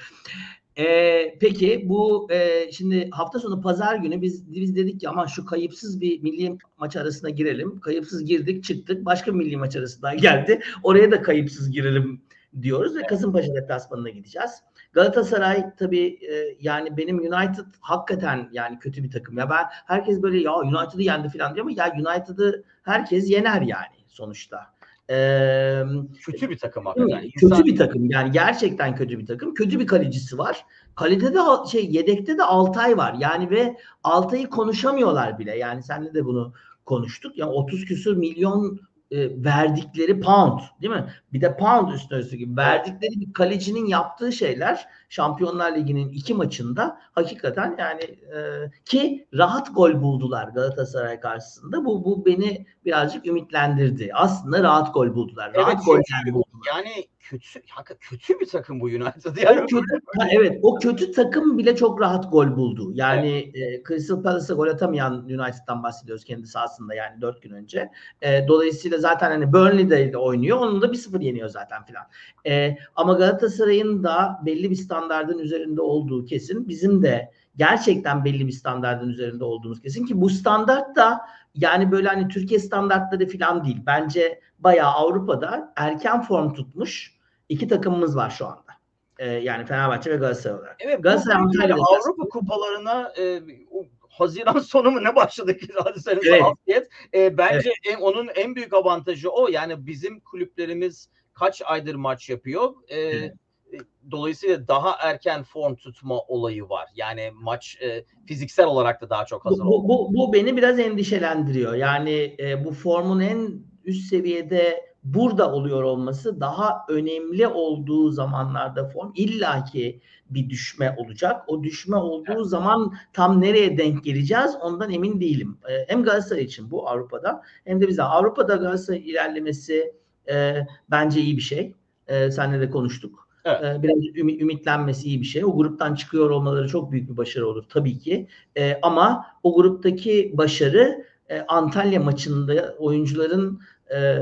Ee, 0.79 1.39
peki 1.41 1.83
bu 1.89 2.29
e, 2.33 2.73
şimdi 2.73 3.11
hafta 3.11 3.39
sonu 3.39 3.61
pazar 3.61 3.97
günü 3.97 4.23
biz 4.23 4.53
biz 4.53 4.77
dedik 4.77 5.01
ki 5.01 5.09
aman 5.09 5.27
şu 5.27 5.45
kayıpsız 5.45 6.01
bir 6.01 6.23
milli 6.23 6.57
maç 6.79 6.97
arasına 6.97 7.31
girelim. 7.31 7.81
Kayıpsız 7.81 8.25
girdik 8.25 8.65
çıktık. 8.65 9.05
Başka 9.05 9.33
milli 9.33 9.57
maç 9.57 9.77
arası 9.77 10.03
daha 10.03 10.15
geldi. 10.15 10.61
Oraya 10.83 11.11
da 11.11 11.23
kayıpsız 11.23 11.71
girelim 11.71 12.23
diyoruz 12.63 12.97
ve 12.97 13.03
Kasımpaşa 13.03 13.55
deplasmanına 13.55 14.09
gideceğiz. 14.11 14.51
Galatasaray 14.93 15.75
tabii 15.79 16.19
e, 16.33 16.57
yani 16.61 16.97
benim 16.97 17.19
United 17.19 17.65
hakikaten 17.81 18.49
yani 18.53 18.79
kötü 18.79 19.05
bir 19.05 19.11
takım. 19.11 19.39
Ya 19.39 19.51
ben 19.51 19.65
herkes 19.87 20.23
böyle 20.23 20.39
ya 20.41 20.55
United'ı 20.55 21.03
yendi 21.03 21.29
falan 21.29 21.55
diyor 21.55 21.67
ama 21.67 21.75
ya 21.77 21.93
United'ı 21.95 22.65
herkes 22.83 23.31
yener 23.31 23.63
yani 23.63 23.97
sonuçta. 24.07 24.67
Eee 25.11 25.85
kötü 26.27 26.51
bir 26.51 26.59
takım 26.59 26.87
hakikaten. 26.87 27.23
İnsan- 27.23 27.51
Kötü 27.59 27.65
bir 27.65 27.77
takım 27.77 28.11
yani 28.11 28.31
gerçekten 28.33 28.95
kötü 28.97 29.19
bir 29.19 29.27
takım. 29.27 29.55
Kötü 29.55 29.81
bir 29.81 29.87
kalecisi 29.87 30.39
var. 30.39 30.65
Kalede 30.95 31.35
de 31.35 31.39
şey 31.73 31.91
yedekte 31.91 32.39
de 32.39 32.43
Altay 32.45 32.97
var. 32.97 33.17
Yani 33.19 33.51
ve 33.51 33.77
Altay'ı 34.05 34.51
konuşamıyorlar 34.51 35.39
bile. 35.39 35.59
Yani 35.59 35.83
seninle 35.83 36.15
de 36.15 36.25
bunu 36.25 36.53
konuştuk. 36.85 37.39
Yani 37.39 37.51
30 37.51 37.85
küsur 37.85 38.17
milyon 38.17 38.81
e, 39.11 39.45
verdikleri 39.45 40.21
pound 40.21 40.61
değil 40.83 40.93
mi? 40.93 41.07
Bir 41.33 41.41
de 41.41 41.57
pound 41.57 41.93
üstüne 41.93 42.19
üstlük 42.19 42.57
verdikleri 42.57 43.21
bir 43.21 43.33
kalecinin 43.33 43.87
yaptığı 43.87 44.33
şeyler 44.33 44.87
Şampiyonlar 45.09 45.77
Ligi'nin 45.77 46.09
iki 46.09 46.35
maçında 46.35 47.01
hakikaten 47.13 47.77
yani 47.79 48.03
e, 48.03 48.71
ki 48.85 49.29
rahat 49.35 49.75
gol 49.75 50.03
buldular 50.03 50.49
Galatasaray 50.49 51.21
karşısında. 51.21 51.85
Bu 51.85 52.05
bu 52.05 52.27
beni 52.27 52.67
birazcık 52.85 53.27
ümitlendirdi. 53.27 54.11
Aslında 54.15 54.63
rahat 54.63 54.95
gol 54.95 55.15
buldular. 55.15 55.55
Rahat 55.55 55.73
Evet, 55.75 55.85
goller 55.87 56.03
çünkü 56.07 56.35
buldular. 56.35 56.50
Yani 56.67 57.07
kötü, 57.21 57.61
kötü 58.01 58.41
bir 58.41 58.47
takım 58.47 58.81
bu 58.81 58.85
United. 58.85 59.37
Yani 59.37 59.61
O 59.61 59.67
kötü, 59.67 60.01
ha, 60.19 60.29
evet 60.31 60.59
o 60.63 60.79
kötü 60.79 61.13
takım 61.13 61.59
bile 61.59 61.77
çok 61.77 62.01
rahat 62.01 62.33
gol 62.33 62.57
buldu. 62.57 62.91
Yani 62.95 63.51
e, 63.55 63.83
Crystal 63.89 64.23
Palace'a 64.23 64.57
gol 64.57 64.67
atamayan 64.67 65.15
United'dan 65.15 65.83
bahsediyoruz 65.83 66.25
kendi 66.25 66.47
sahasında 66.47 66.95
yani 66.95 67.21
4 67.21 67.43
gün 67.43 67.51
önce. 67.51 67.91
E, 68.23 68.49
dolayısıyla 68.49 68.99
zaten 68.99 69.31
hani 69.31 69.53
Burnley'de 69.53 70.13
de 70.13 70.19
oynuyor. 70.19 70.59
Onu 70.59 70.83
da 70.83 70.87
1-0 70.87 71.23
yeniyor 71.23 71.49
zaten 71.49 71.85
filan. 71.85 72.05
E, 72.47 72.77
ama 72.97 73.13
Galatasaray'ın 73.13 74.05
da 74.05 74.41
belli 74.47 74.71
bir 74.71 74.77
standardın 74.77 75.39
üzerinde 75.39 75.81
olduğu 75.83 76.25
kesin. 76.25 76.69
Bizim 76.69 77.03
de 77.03 77.31
gerçekten 77.57 78.25
belli 78.25 78.47
bir 78.47 78.53
standardın 78.53 79.09
üzerinde 79.09 79.45
olduğumuz 79.45 79.83
kesin 79.83 80.07
ki 80.07 80.21
bu 80.21 80.31
standart 80.31 80.97
da 80.97 81.21
yani 81.55 81.93
böyle 81.93 82.09
hani 82.09 82.29
Türkiye 82.29 82.61
standartları 82.61 83.27
filan 83.27 83.65
değil. 83.65 83.83
Bence 83.87 84.41
bayağı 84.59 84.91
Avrupa'da 84.91 85.73
erken 85.77 86.23
form 86.23 86.55
tutmuş 86.55 87.17
iki 87.49 87.69
takımımız 87.69 88.17
var 88.17 88.31
şu 88.31 88.47
anda. 88.47 88.71
Ee, 89.19 89.27
yani 89.27 89.67
Fenerbahçe 89.67 90.11
ve 90.11 90.17
Galatasaray 90.17 90.59
olarak. 90.59 90.77
Evet, 90.81 91.03
Galatasaray 91.03 91.43
Antalya'da 91.43 91.75
Avrupa 91.75 92.29
kupalarına 92.29 93.13
e, 93.19 93.43
o 93.71 93.85
Haziran 94.09 94.59
sonu 94.59 94.91
mu 94.91 95.05
ne 95.05 95.17
başladık 95.17 95.61
hadi 95.85 96.01
senin 96.01 96.21
Evet. 96.29 96.43
afiyet. 96.43 96.89
E, 97.15 97.39
bence 97.39 97.73
en, 97.89 98.01
onun 98.01 98.29
en 98.35 98.55
büyük 98.57 98.75
avantajı 98.75 99.31
o. 99.31 99.49
Yani 99.49 99.87
bizim 99.87 100.21
kulüplerimiz 100.21 101.09
kaç 101.33 101.63
aydır 101.65 101.95
maç 101.95 102.31
yapıyor. 102.31 102.75
E, 102.89 103.01
Evet. 103.01 103.35
E, 103.73 103.79
Dolayısıyla 104.11 104.69
daha 104.69 104.97
erken 105.01 105.43
form 105.43 105.75
tutma 105.75 106.19
olayı 106.19 106.69
var. 106.69 106.89
Yani 106.97 107.31
maç 107.35 107.79
e, 107.83 108.05
fiziksel 108.27 108.67
olarak 108.67 109.01
da 109.01 109.11
daha 109.11 109.25
çok 109.25 109.45
hazır 109.45 109.65
Bu, 109.65 109.69
bu, 109.69 109.75
oldu. 109.75 109.89
bu, 109.89 110.15
bu 110.15 110.33
beni 110.33 110.57
biraz 110.57 110.79
endişelendiriyor. 110.79 111.75
Yani 111.75 112.37
e, 112.39 112.65
bu 112.65 112.73
formun 112.73 113.21
en 113.21 113.63
üst 113.85 114.09
seviyede 114.09 114.91
burada 115.05 115.53
oluyor 115.53 115.83
olması 115.83 116.41
daha 116.41 116.85
önemli 116.89 117.47
olduğu 117.47 118.11
zamanlarda 118.11 118.89
form 118.89 119.13
illaki 119.15 120.01
bir 120.31 120.51
düşme 120.51 120.97
olacak. 120.99 121.45
O 121.47 121.63
düşme 121.63 121.97
olduğu 121.97 122.45
zaman 122.45 122.95
tam 123.13 123.41
nereye 123.41 123.79
denk 123.79 124.05
geleceğiz 124.05 124.57
ondan 124.63 124.91
emin 124.91 125.21
değilim. 125.21 125.59
E, 125.69 125.85
hem 125.89 126.03
Galatasaray 126.03 126.45
için 126.45 126.71
bu 126.71 126.89
Avrupa'da 126.89 127.43
hem 127.65 127.81
de 127.81 127.89
bize 127.89 128.03
Avrupa'da 128.03 128.57
Galatasaray 128.57 129.11
ilerlemesi 129.11 129.95
e, 130.31 130.67
bence 130.91 131.21
iyi 131.21 131.37
bir 131.37 131.43
şey. 131.43 131.75
E, 132.09 132.31
seninle 132.31 132.61
de 132.61 132.71
konuştuk. 132.71 133.30
Evet. 133.45 133.65
E, 133.65 133.83
biraz 133.83 133.97
ümi- 133.97 134.43
ümitlenmesi 134.43 135.09
iyi 135.09 135.21
bir 135.21 135.27
şey. 135.27 135.45
O 135.45 135.57
gruptan 135.57 135.95
çıkıyor 135.95 136.31
olmaları 136.31 136.69
çok 136.69 136.93
büyük 136.93 137.11
bir 137.11 137.17
başarı 137.17 137.49
olur 137.49 137.65
tabii 137.69 137.99
ki. 137.99 138.29
E, 138.57 138.79
ama 138.83 139.27
o 139.43 139.55
gruptaki 139.55 140.33
başarı 140.35 141.05
e, 141.29 141.41
Antalya 141.41 142.01
maçında 142.01 142.75
oyuncuların 142.79 143.61
e, 143.95 144.19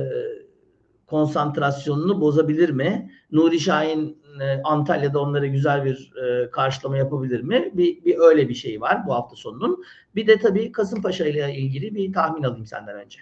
konsantrasyonunu 1.07 2.20
bozabilir 2.20 2.70
mi? 2.70 3.11
Nuri 3.33 3.61
Şahin 3.61 4.22
e, 4.40 4.62
Antalya'da 4.64 5.20
onlara 5.20 5.46
güzel 5.46 5.85
bir 5.85 6.12
karşılama 6.52 6.96
yapabilir 6.96 7.40
mi? 7.40 7.70
Bir, 7.74 8.04
bir 8.04 8.18
öyle 8.18 8.48
bir 8.48 8.54
şey 8.54 8.81
var 8.81 9.07
bu 9.07 9.14
hafta 9.14 9.37
sonunun. 9.37 9.85
Bir 10.14 10.26
de 10.26 10.38
tabii 10.38 10.72
Kasımpaşa 10.72 11.26
ile 11.26 11.54
ilgili 11.54 11.94
bir 11.94 12.12
tahmin 12.12 12.42
alayım 12.42 12.66
senden 12.66 12.96
önce. 12.96 13.20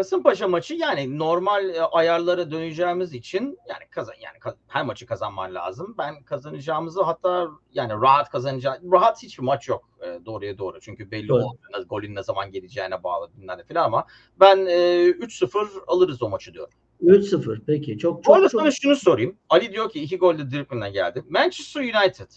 Kasımpaşa 0.00 0.48
maçı 0.48 0.74
yani 0.74 1.18
normal 1.18 1.68
e, 1.68 1.80
ayarlara 1.80 2.50
döneceğimiz 2.50 3.14
için 3.14 3.58
yani 3.68 3.84
kazan 3.90 4.14
yani 4.22 4.56
her 4.68 4.84
maçı 4.84 5.06
kazanman 5.06 5.54
lazım. 5.54 5.94
Ben 5.98 6.22
kazanacağımızı 6.22 7.02
hatta 7.02 7.48
yani 7.74 7.92
rahat 7.92 8.30
kazanacağım. 8.30 8.92
Rahat 8.92 9.22
hiçbir 9.22 9.44
maç 9.44 9.68
yok 9.68 9.88
e, 10.00 10.24
doğruya 10.26 10.58
doğru. 10.58 10.80
Çünkü 10.80 11.10
belli 11.10 11.32
olmuyor. 11.32 11.86
Golün 11.88 12.14
ne 12.14 12.22
zaman 12.22 12.50
geleceğine 12.50 13.02
bağlı 13.02 13.30
bilmem 13.36 13.58
falan 13.68 13.84
ama 13.84 14.06
ben 14.40 14.66
e, 14.66 15.10
3-0 15.10 15.68
alırız 15.86 16.22
o 16.22 16.28
maçı 16.28 16.54
diyorum. 16.54 16.74
3-0 17.02 17.60
peki. 17.66 17.98
Çok 17.98 18.24
çok, 18.24 18.36
çok 18.36 18.50
sana 18.50 18.70
şunu 18.70 18.96
sorayım. 18.96 19.36
Ali 19.48 19.72
diyor 19.72 19.90
ki 19.90 20.02
iki 20.02 20.18
gol 20.18 20.38
de 20.38 20.50
Dribblin'den 20.50 20.92
geldi. 20.92 21.24
Manchester 21.28 21.80
United 21.80 22.30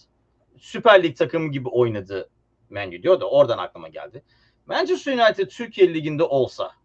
Süper 0.57 1.03
Lig 1.03 1.17
takımı 1.17 1.51
gibi 1.51 1.69
oynadı 1.69 2.29
Man 2.69 2.87
U 2.87 3.03
diyor 3.03 3.19
da 3.19 3.29
oradan 3.29 3.57
aklıma 3.57 3.87
geldi. 3.87 4.23
Manchester 4.65 5.13
United 5.13 5.49
Türkiye 5.49 5.93
Ligi'nde 5.93 6.23
olsa 6.23 6.82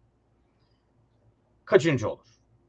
kaçıncı 1.69 2.09
olur? 2.09 2.25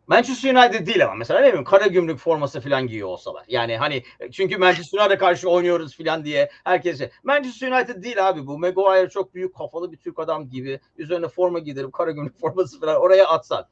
Manchester 0.07 0.55
United 0.55 0.87
değil 0.87 1.05
ama 1.05 1.15
mesela 1.15 1.41
ne 1.41 1.47
bileyim 1.47 1.65
kara 1.65 1.87
gümrük 1.87 2.19
forması 2.19 2.61
falan 2.61 2.87
giyiyor 2.87 3.09
olsalar. 3.09 3.45
Yani 3.49 3.77
hani 3.77 4.03
çünkü 4.33 4.57
Manchester 4.57 4.99
United'a 4.99 5.19
karşı 5.19 5.49
oynuyoruz 5.49 5.97
falan 5.97 6.25
diye 6.25 6.51
herkese. 6.65 7.11
Manchester 7.23 7.73
United 7.73 8.03
değil 8.03 8.29
abi 8.29 8.47
bu. 8.47 8.59
Maguire 8.59 9.09
çok 9.09 9.35
büyük 9.35 9.55
kafalı 9.55 9.93
bir 9.93 9.97
Türk 9.97 10.19
adam 10.19 10.49
gibi. 10.51 10.81
Üzerine 10.97 11.29
forma 11.29 11.59
giydirip 11.59 11.93
kara 11.93 12.11
gümrük 12.11 12.37
forması 12.41 12.81
falan 12.81 12.97
oraya 12.97 13.27
atsan. 13.27 13.67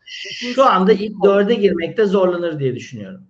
Şu 0.55 0.65
anda 0.65 0.93
ilk 0.93 1.25
dörde 1.25 1.55
girmekte 1.55 2.05
zorlanır 2.05 2.59
diye 2.59 2.75
düşünüyorum. 2.75 3.27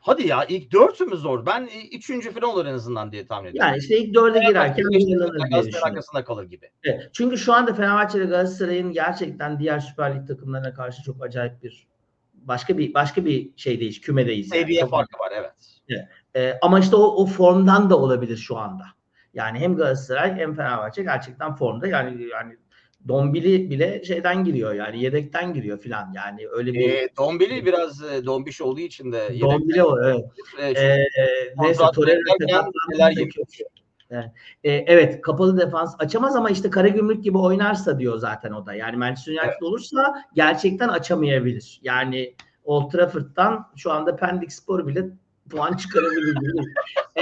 Hadi 0.00 0.28
ya 0.28 0.44
ilk 0.44 0.72
dörtü 0.72 1.04
mü 1.04 1.16
zor? 1.16 1.46
Ben 1.46 1.62
e, 1.62 1.96
üçüncü 1.96 2.30
falan 2.30 2.50
olur 2.50 2.66
en 2.66 2.74
azından 2.74 3.12
diye 3.12 3.26
tahmin 3.26 3.50
ediyorum. 3.50 3.68
Yani 3.68 3.78
işte 3.78 3.98
ilk 3.98 4.14
dörde 4.14 4.38
girerken 4.38 4.74
Fenerbahçe, 4.74 5.06
diye 5.06 5.16
Galatasaray 5.50 5.90
arkasında 5.90 6.24
kalır 6.24 6.44
gibi. 6.44 6.70
Evet. 6.84 7.10
Çünkü 7.12 7.38
şu 7.38 7.52
anda 7.52 7.74
Fenerbahçe 7.74 8.18
ile 8.18 8.24
Galatasaray'ın 8.24 8.92
gerçekten 8.92 9.58
diğer 9.58 9.80
Süper 9.80 10.14
Lig 10.14 10.28
takımlarına 10.28 10.74
karşı 10.74 11.02
çok 11.02 11.24
acayip 11.24 11.62
bir 11.62 11.86
başka 12.34 12.78
bir 12.78 12.94
başka 12.94 13.24
bir 13.24 13.50
şeydeyiz, 13.56 14.00
kümedeyiz. 14.00 14.52
yani. 14.52 14.62
Seviye 14.62 14.80
Çok- 14.80 14.90
farkı 14.90 15.18
var 15.18 15.32
evet. 15.34 15.52
Ee, 16.36 16.58
ama 16.62 16.80
işte 16.80 16.96
o, 16.96 17.02
o 17.02 17.26
formdan 17.26 17.90
da 17.90 17.98
olabilir 17.98 18.36
şu 18.36 18.58
anda. 18.58 18.84
Yani 19.34 19.58
hem 19.58 19.76
Galatasaray 19.76 20.34
hem 20.34 20.54
Fenerbahçe 20.54 21.02
gerçekten 21.02 21.54
formda. 21.54 21.86
Yani 21.86 22.28
yani 22.28 22.56
Dombili 23.08 23.70
bile 23.70 24.04
şeyden 24.04 24.44
giriyor 24.44 24.74
yani 24.74 25.02
yedekten 25.02 25.54
giriyor 25.54 25.78
filan. 25.78 26.12
Yani 26.16 26.48
öyle 26.48 26.72
bir 26.72 26.90
E, 26.90 27.08
Dombili 27.16 27.66
biraz 27.66 28.02
e, 28.02 28.26
dombiş 28.26 28.60
olduğu 28.60 28.80
için 28.80 29.12
de 29.12 29.40
Dombili 29.40 29.84
o 29.84 30.04
evet. 30.04 30.24
e, 30.78 30.82
Ee, 30.82 31.06
neyse 31.56 31.84
Torreira 31.94 32.20
kötü. 33.24 33.64
Evet. 34.10 34.30
Ee, 34.64 34.72
evet 34.72 35.20
kapalı 35.20 35.58
defans 35.58 35.94
açamaz 35.98 36.36
ama 36.36 36.50
işte 36.50 36.70
Karagümrük 36.70 37.24
gibi 37.24 37.38
oynarsa 37.38 37.98
diyor 37.98 38.18
zaten 38.18 38.52
o 38.52 38.66
da. 38.66 38.74
Yani 38.74 38.96
Manchester 38.96 39.32
United 39.32 39.62
olursa 39.62 40.24
gerçekten 40.34 40.88
açamayabilir. 40.88 41.80
Yani 41.82 42.34
Old 42.64 42.90
Trafford'dan 42.90 43.66
şu 43.76 43.92
anda 43.92 44.16
Pendik 44.16 44.52
Spor 44.52 44.86
bile 44.86 45.04
puan 45.50 45.76
çıkarabilir. 45.76 46.34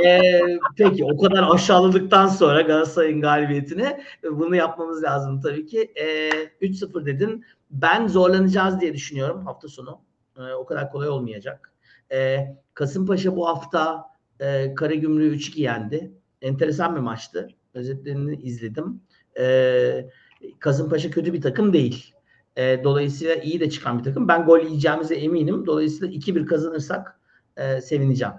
Ee, 0.04 0.40
peki 0.76 1.04
o 1.04 1.18
kadar 1.18 1.54
aşağıladıktan 1.54 2.28
sonra 2.28 2.60
Galatasaray'ın 2.60 3.20
galibiyetini 3.20 4.00
bunu 4.30 4.56
yapmamız 4.56 5.02
lazım 5.02 5.40
tabii 5.40 5.66
ki. 5.66 5.92
Ee, 5.96 6.30
3-0 6.60 7.06
dedin. 7.06 7.44
Ben 7.70 8.08
zorlanacağız 8.08 8.80
diye 8.80 8.94
düşünüyorum 8.94 9.46
hafta 9.46 9.68
sonu. 9.68 10.00
Ee, 10.38 10.52
o 10.52 10.66
kadar 10.66 10.90
kolay 10.90 11.08
olmayacak. 11.08 11.72
Ee, 12.12 12.56
Kasımpaşa 12.74 13.36
bu 13.36 13.48
hafta 13.48 14.04
e, 14.40 14.74
Karagümrük'ü 14.74 15.36
3-2 15.36 15.60
yendi. 15.60 16.12
Enteresan 16.42 16.96
bir 16.96 17.00
maçtı. 17.00 17.48
Özetlerini 17.74 18.36
izledim. 18.36 19.00
Ee, 19.38 20.10
Kasımpaşa 20.58 21.10
kötü 21.10 21.32
bir 21.32 21.42
takım 21.42 21.72
değil. 21.72 22.14
Ee, 22.56 22.80
dolayısıyla 22.84 23.34
iyi 23.34 23.60
de 23.60 23.70
çıkan 23.70 23.98
bir 23.98 24.04
takım. 24.04 24.28
Ben 24.28 24.44
gol 24.44 24.60
yiyeceğimize 24.60 25.14
eminim. 25.14 25.66
Dolayısıyla 25.66 26.14
2-1 26.14 26.46
kazanırsak 26.46 27.17
e, 27.58 27.80
sevineceğim. 27.80 28.34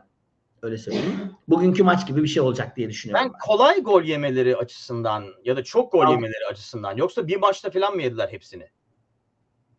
Öyle 0.61 0.77
söyleyeyim. 0.77 1.31
Bugünkü 1.47 1.83
maç 1.83 2.07
gibi 2.07 2.23
bir 2.23 2.27
şey 2.27 2.41
olacak 2.41 2.77
diye 2.77 2.89
düşünüyorum. 2.89 3.25
Ben 3.25 3.39
kolay 3.39 3.81
gol 3.81 4.03
yemeleri 4.03 4.57
açısından 4.57 5.25
ya 5.43 5.57
da 5.57 5.63
çok 5.63 5.91
gol 5.91 5.99
Tamam. 5.99 6.15
yemeleri 6.15 6.45
açısından 6.51 6.97
yoksa 6.97 7.27
bir 7.27 7.35
maçta 7.37 7.69
falan 7.71 7.95
mı 7.95 8.01
yediler 8.01 8.29
hepsini? 8.31 8.67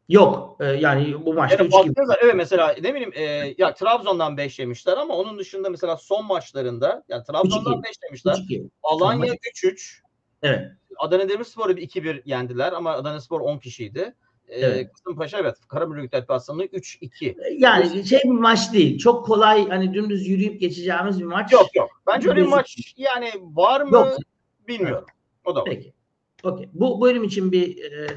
Yok. 0.08 0.56
e, 0.60 0.64
yani 0.64 1.26
bu 1.26 1.34
maçta 1.34 1.56
Yani 1.64 1.66
3 1.80 1.84
gibi. 1.84 1.94
evet 2.22 2.34
mesela 2.34 2.74
ne 2.82 2.94
bileyim 2.94 3.12
e, 3.14 3.54
ya 3.58 3.74
Trabzon'dan 3.74 4.36
5 4.36 4.58
yemişler 4.58 4.96
ama 4.96 5.16
onun 5.16 5.38
dışında 5.38 5.70
mesela 5.70 5.96
son 5.96 6.26
maçlarında 6.26 7.04
yani 7.08 7.24
Trabzon'dan 7.24 7.72
3-2. 7.72 7.82
5 7.82 7.90
yemişler. 8.04 8.32
3-2. 8.32 8.70
Alanya 8.82 9.20
Tamam. 9.20 9.36
3-3. 9.36 10.00
Evet. 10.42 10.68
Adana 10.98 11.28
Demirspor'u 11.28 11.76
bir 11.76 11.82
2-1 11.88 12.22
yendiler 12.24 12.72
ama 12.72 12.92
Adana 12.92 13.12
Demirspor 13.12 13.40
10 13.40 13.58
kişiydi. 13.58 14.14
E, 14.50 14.60
Evet. 14.60 14.92
Kasımpaşa 14.92 15.38
evet 15.38 15.56
Karabük 15.68 16.12
deplasmanı 16.12 16.64
3-2. 16.64 17.36
Yani 17.58 18.04
şey 18.06 18.20
bir 18.24 18.28
maç 18.28 18.72
değil. 18.72 18.98
Çok 18.98 19.26
kolay 19.26 19.68
hani 19.68 19.94
dümdüz 19.94 20.28
yürüyüp 20.28 20.60
geçeceğimiz 20.60 21.20
bir 21.20 21.24
maç. 21.24 21.52
Yok 21.52 21.76
yok. 21.76 21.90
Bence 22.06 22.28
öyle 22.28 22.40
bir 22.40 22.46
maç 22.46 22.94
yani 22.96 23.30
var 23.42 23.80
mı 23.80 23.96
Yok. 23.96 24.16
bilmiyorum. 24.68 25.06
O 25.44 25.54
da 25.54 25.60
var. 25.60 25.66
Peki. 25.66 25.92
Okey. 26.42 26.68
Bu 26.72 27.00
bölüm 27.00 27.24
için 27.24 27.52
bir 27.52 27.84
e, 27.84 28.08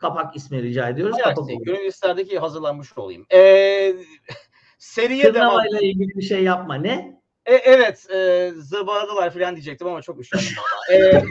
kapak 0.00 0.36
ismi 0.36 0.62
rica 0.62 0.88
ediyoruz. 0.88 1.16
Gönül 1.64 1.86
isterdi 1.86 2.28
ki 2.28 2.38
hazırlanmış 2.38 2.98
olayım. 2.98 3.26
Ee, 3.32 3.94
seriye 4.78 5.22
devam. 5.22 5.34
Tırnavayla 5.34 5.80
ilgili 5.80 6.08
bir 6.08 6.22
şey 6.22 6.42
yapma. 6.42 6.74
Ne? 6.74 7.20
E, 7.46 7.54
evet, 7.54 8.10
e, 8.10 8.50
zıbaladılar 8.56 9.30
falan 9.30 9.56
diyecektim 9.56 9.88
ama 9.88 10.02
çok 10.02 10.20
üşendim. 10.20 10.46
E, 10.92 11.22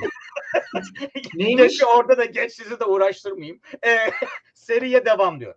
Neymiş? 1.35 1.63
keşke 1.63 1.85
orada 1.85 2.17
da 2.17 2.25
geç 2.25 2.51
sizi 2.51 2.79
de 2.79 2.85
uğraştırmayayım. 2.85 3.59
E, 3.85 3.97
seriye 4.53 5.05
devam 5.05 5.39
diyor. 5.39 5.55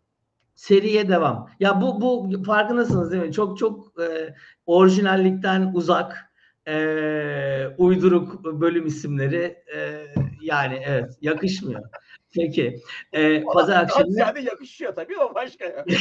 Seriye 0.54 1.08
devam. 1.08 1.50
Ya 1.60 1.80
bu 1.80 2.00
bu 2.00 2.42
farkındasınız 2.44 3.12
değil 3.12 3.22
mi? 3.22 3.32
Çok 3.32 3.58
çok 3.58 4.00
e, 4.00 4.34
orijinallikten 4.66 5.70
uzak 5.74 6.32
e, 6.68 6.74
uyduruk 7.78 8.44
bölüm 8.44 8.86
isimleri 8.86 9.56
e, 9.76 10.06
yani 10.40 10.82
evet 10.86 11.12
yakışmıyor. 11.20 11.82
Peki. 12.34 12.80
E, 13.12 13.42
pazar 13.42 13.82
akşamı 13.82 14.18
Yani 14.18 14.44
yakışıyor 14.44 14.94
tabii 14.94 15.18
o 15.18 15.34
başka. 15.34 15.64
ya. 15.64 15.84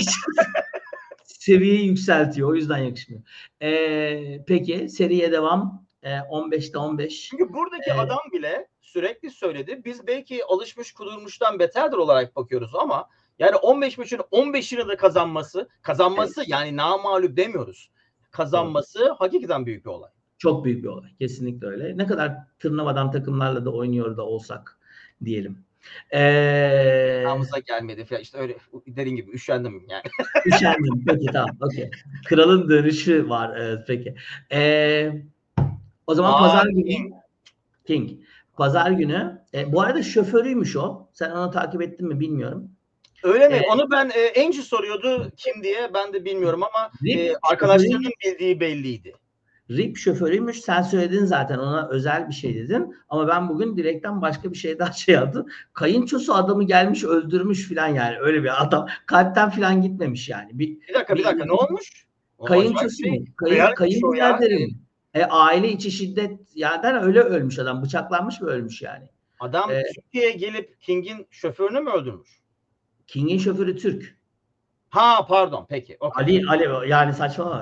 seviyeyi 1.25 1.87
yükseltiyor. 1.87 2.49
O 2.49 2.55
yüzden 2.55 2.77
yakışmıyor. 2.77 3.23
E, 3.61 4.45
peki 4.47 4.89
seriye 4.89 5.31
devam. 5.31 5.85
E, 6.03 6.09
15'te 6.09 6.77
15. 6.77 7.21
Çünkü 7.29 7.53
buradaki 7.53 7.89
E, 7.89 7.93
adam 7.93 8.19
bile 8.33 8.67
sürekli 8.91 9.31
söyledi. 9.31 9.81
Biz 9.85 10.07
belki 10.07 10.45
alışmış 10.45 10.91
kudurmuştan 10.91 11.59
beterdir 11.59 11.97
olarak 11.97 12.35
bakıyoruz 12.35 12.75
ama 12.75 13.09
yani 13.39 13.55
15 13.55 13.97
maçın 13.97 14.17
15'ini 14.17 14.89
de 14.89 14.95
kazanması, 14.97 15.69
kazanması 15.81 16.43
yani 16.47 16.77
namağlup 16.77 17.37
demiyoruz. 17.37 17.91
Kazanması 18.31 19.11
hakikaten 19.11 19.65
büyük 19.65 19.85
bir 19.85 19.89
olay. 19.89 20.09
Çok 20.37 20.65
büyük 20.65 20.83
bir 20.83 20.87
olay. 20.87 21.09
Kesinlikle 21.19 21.67
öyle. 21.67 21.97
Ne 21.97 22.05
kadar 22.07 22.37
tırnavadan 22.59 23.11
takımlarla 23.11 23.65
da 23.65 23.73
oynuyor 23.73 24.17
da 24.17 24.25
olsak 24.25 24.79
diyelim. 25.25 25.65
Ee, 26.13 27.25
gelmedi 27.67 28.05
falan 28.05 28.21
işte 28.21 28.37
öyle 28.37 28.57
dediğin 28.87 29.15
gibi 29.15 29.31
üşendim 29.31 29.85
yani. 29.89 30.03
üşendim. 30.45 31.05
Peki 31.07 31.25
tamam. 31.25 31.57
Okey. 31.61 31.91
Kralın 32.25 32.69
dönüşü 32.69 33.29
var. 33.29 33.57
Evet 33.57 33.79
peki. 33.87 34.15
Ee, 34.51 35.11
o 36.07 36.15
zaman 36.15 36.33
Aa, 36.33 36.39
pazar 36.39 36.65
günü 36.65 36.85
King. 36.85 37.13
King. 37.87 38.11
Pazar 38.61 38.91
günü. 38.91 39.41
E, 39.53 39.73
bu 39.73 39.81
arada 39.81 40.03
şoförüymüş 40.03 40.75
o. 40.75 41.09
Sen 41.13 41.31
onu 41.31 41.51
takip 41.51 41.81
ettin 41.81 42.07
mi 42.07 42.19
bilmiyorum. 42.19 42.71
Öyle 43.23 43.47
mi? 43.47 43.55
Ee, 43.55 43.61
Onu 43.73 43.91
ben 43.91 44.11
e, 44.15 44.43
Angie 44.45 44.61
soruyordu 44.61 45.31
kim 45.37 45.63
diye 45.63 45.91
ben 45.93 46.13
de 46.13 46.25
bilmiyorum 46.25 46.63
ama 46.63 46.91
Rip, 47.03 47.19
e, 47.19 47.33
arkadaşlarının 47.51 48.11
bildiği 48.25 48.59
belliydi. 48.59 49.13
Rip 49.69 49.97
şoförüymüş. 49.97 50.61
Sen 50.61 50.81
söyledin 50.81 51.25
zaten 51.25 51.57
ona 51.57 51.89
özel 51.89 52.27
bir 52.27 52.33
şey 52.33 52.55
dedin. 52.55 52.95
Ama 53.09 53.27
ben 53.27 53.49
bugün 53.49 53.77
direkten 53.77 54.21
başka 54.21 54.51
bir 54.51 54.57
şey 54.57 54.79
daha 54.79 54.91
şey 54.93 55.17
aldım. 55.17 55.45
Kayınçosu 55.73 56.33
adamı 56.33 56.63
gelmiş 56.63 57.03
öldürmüş 57.03 57.69
falan 57.69 57.87
yani. 57.87 58.19
Öyle 58.19 58.43
bir 58.43 58.63
adam. 58.63 58.87
Kalpten 59.05 59.49
falan 59.49 59.81
gitmemiş 59.81 60.29
yani. 60.29 60.49
Bir, 60.53 60.67
Bir 60.87 60.93
dakika 60.93 61.15
bir 61.15 61.23
dakika 61.23 61.45
ne 61.45 61.51
olmuş? 61.53 62.05
Kayınçosu 62.47 62.85
acayip 62.85 63.19
mu? 63.19 63.25
şey. 63.25 63.33
Kayın, 63.35 63.75
kayınbiraderim. 63.75 64.90
E, 65.13 65.23
aile 65.23 65.69
içi 65.69 65.91
şiddet 65.91 66.39
yerden 66.55 67.03
öyle 67.03 67.19
ölmüş 67.19 67.59
adam. 67.59 67.83
Bıçaklanmış 67.83 68.41
mı 68.41 68.49
ölmüş 68.49 68.81
yani. 68.81 69.09
Adam 69.39 69.71
Ee, 69.71 69.83
Türkiye'ye 69.95 70.31
gelip 70.31 70.81
King'in 70.81 71.27
şoförünü 71.31 71.79
mü 71.79 71.89
öldürmüş? 71.89 72.41
King'in 73.07 73.37
şoförü 73.37 73.77
Türk. 73.77 74.17
Ha 74.89 75.25
pardon 75.27 75.65
peki. 75.69 75.97
okey. 75.99 76.23
Ali 76.25 76.45
Ali 76.49 76.89
yani. 76.89 76.89
Yani 76.89 77.13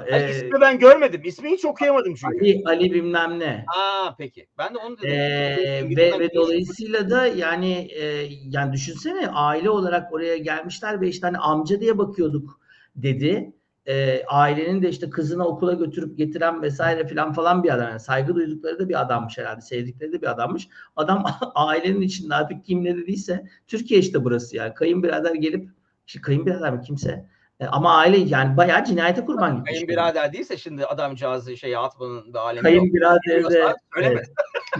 Ee, 0.08 0.32
ismi 0.32 0.62
ben 0.62 0.80
görmedim. 0.80 1.22
İsmi 1.26 1.50
hiç 1.52 1.66
okuyamadım 1.66 2.16
çünkü. 2.16 2.38
Ali 2.38 2.64
Ali 2.66 2.93
bilmem 2.93 3.39
ne. 3.39 3.66
Ha 3.68 4.16
peki. 4.18 4.47
Ben 4.58 4.74
de 4.74 4.78
onu 4.78 4.97
dedim. 4.97 5.12
Ee, 5.12 5.84
ve, 5.97 6.20
ve 6.20 6.34
dolayısıyla 6.34 7.10
da 7.10 7.28
yani 7.28 7.74
e, 7.91 8.28
yani 8.50 8.74
düşünsene 8.74 9.28
aile 9.28 9.70
olarak 9.70 10.14
oraya 10.14 10.38
gelmişler 10.38 11.02
ve 11.02 11.08
işte 11.08 11.28
hani 11.28 11.38
amca 11.38 11.82
diye 11.82 11.97
bakıyorduk 11.97 12.60
dedi. 12.95 13.54
E, 13.89 14.23
ailenin 14.27 14.81
de 14.81 14.89
işte 14.89 15.09
kızını 15.09 15.47
okula 15.47 15.73
götürüp 15.73 16.17
getiren 16.17 16.61
vesaire 16.61 17.07
filan 17.07 17.33
falan 17.33 17.63
bir 17.63 17.73
adam. 17.73 17.89
Yani 17.89 17.99
saygı 17.99 18.35
duydukları 18.35 18.79
da 18.79 18.89
bir 18.89 19.01
adammış 19.01 19.37
herhalde. 19.37 19.61
Sevdikleri 19.61 20.11
de 20.11 20.21
bir 20.21 20.31
adammış. 20.31 20.67
Adam 20.95 21.25
ailenin 21.55 22.01
içinde 22.01 22.35
artık 22.35 22.65
kim 22.65 22.83
ne 22.83 22.97
dediyse 22.97 23.45
Türkiye 23.67 23.99
işte 23.99 24.23
burası 24.23 24.55
yani. 24.55 24.73
Kayınbirader 24.73 25.35
gelip 25.35 25.69
işte 26.07 26.21
kayınbirader 26.21 26.73
mi 26.73 26.81
kimse 26.81 27.25
e, 27.59 27.65
ama 27.65 27.93
aile 27.93 28.17
yani 28.17 28.57
bayağı 28.57 28.85
cinayete 28.85 29.25
kurban 29.25 29.55
gitmiş. 29.55 29.73
Kayınbirader 29.73 30.33
değilse 30.33 30.57
şimdi 30.57 30.85
adamcağızı 30.85 31.57
şeye 31.57 31.77
atmanın 31.77 32.33
bir 32.33 32.39
alemi. 32.39 32.63
Kayınbirader 32.63 33.43
de 33.43 33.43
söyleme. 33.43 33.73
evet. 34.01 34.31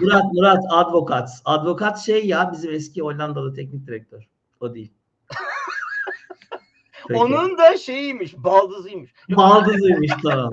Murat 0.01 0.24
Murat 0.34 0.64
advokat. 0.70 1.30
Advokat 1.45 1.99
şey 1.99 2.28
ya 2.28 2.51
bizim 2.53 2.72
eski 2.72 3.01
Hollandalı 3.01 3.53
teknik 3.53 3.88
direktör. 3.88 4.30
O 4.60 4.74
değil. 4.74 4.93
Peki. 7.08 7.20
Onun 7.20 7.58
da 7.58 7.78
şeyiymiş, 7.78 8.38
baldızıymış. 8.38 9.12
Baldızıymış 9.30 10.12
tamam. 10.24 10.52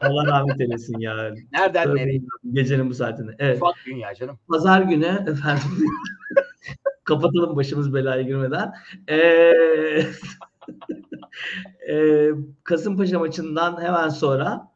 Allah 0.00 0.26
rahmet 0.26 0.60
eylesin 0.60 0.98
ya. 0.98 1.34
Nereden 1.52 1.84
Tövbe 1.84 2.00
nereye? 2.00 2.20
Gecenin 2.52 2.90
bu 2.90 2.94
saatinde. 2.94 3.36
Evet. 3.38 3.56
Ufak 3.56 3.74
dünya 3.86 4.14
canım. 4.14 4.38
Pazar 4.48 4.82
günü 4.82 5.06
efendim 5.06 5.62
kapatalım 7.04 7.56
başımız 7.56 7.94
belaya 7.94 8.22
girmeden. 8.22 8.74
Ee, 9.08 9.16
e, 11.90 12.30
Kasımpaşa 12.64 13.18
maçından 13.18 13.82
hemen 13.82 14.08
sonra 14.08 14.72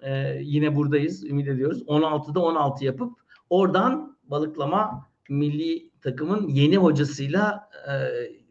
e, 0.00 0.38
yine 0.42 0.76
buradayız 0.76 1.24
ümit 1.24 1.48
ediyoruz. 1.48 1.82
16'da 1.82 2.40
16 2.40 2.84
yapıp 2.84 3.12
oradan 3.50 4.16
balıklama 4.24 5.06
milli 5.28 5.90
takımın 6.00 6.48
yeni 6.48 6.76
hocasıyla 6.76 7.70
e, 7.88 7.92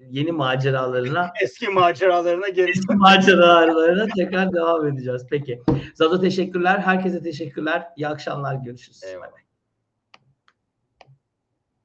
yeni 0.09 0.31
maceralarına 0.31 1.31
Eski 1.41 1.67
maceralarına 1.67 2.47
geri 2.47 2.69
eski 2.69 2.95
maceralarına 2.95 4.05
tekrar 4.17 4.53
devam 4.53 4.87
edeceğiz. 4.87 5.25
Peki. 5.29 5.61
Zato 5.93 6.21
teşekkürler. 6.21 6.79
Herkese 6.79 7.23
teşekkürler. 7.23 7.87
İyi 7.97 8.07
akşamlar. 8.07 8.55
Görüşürüz. 8.55 9.03
Eyvallah. 9.03 9.44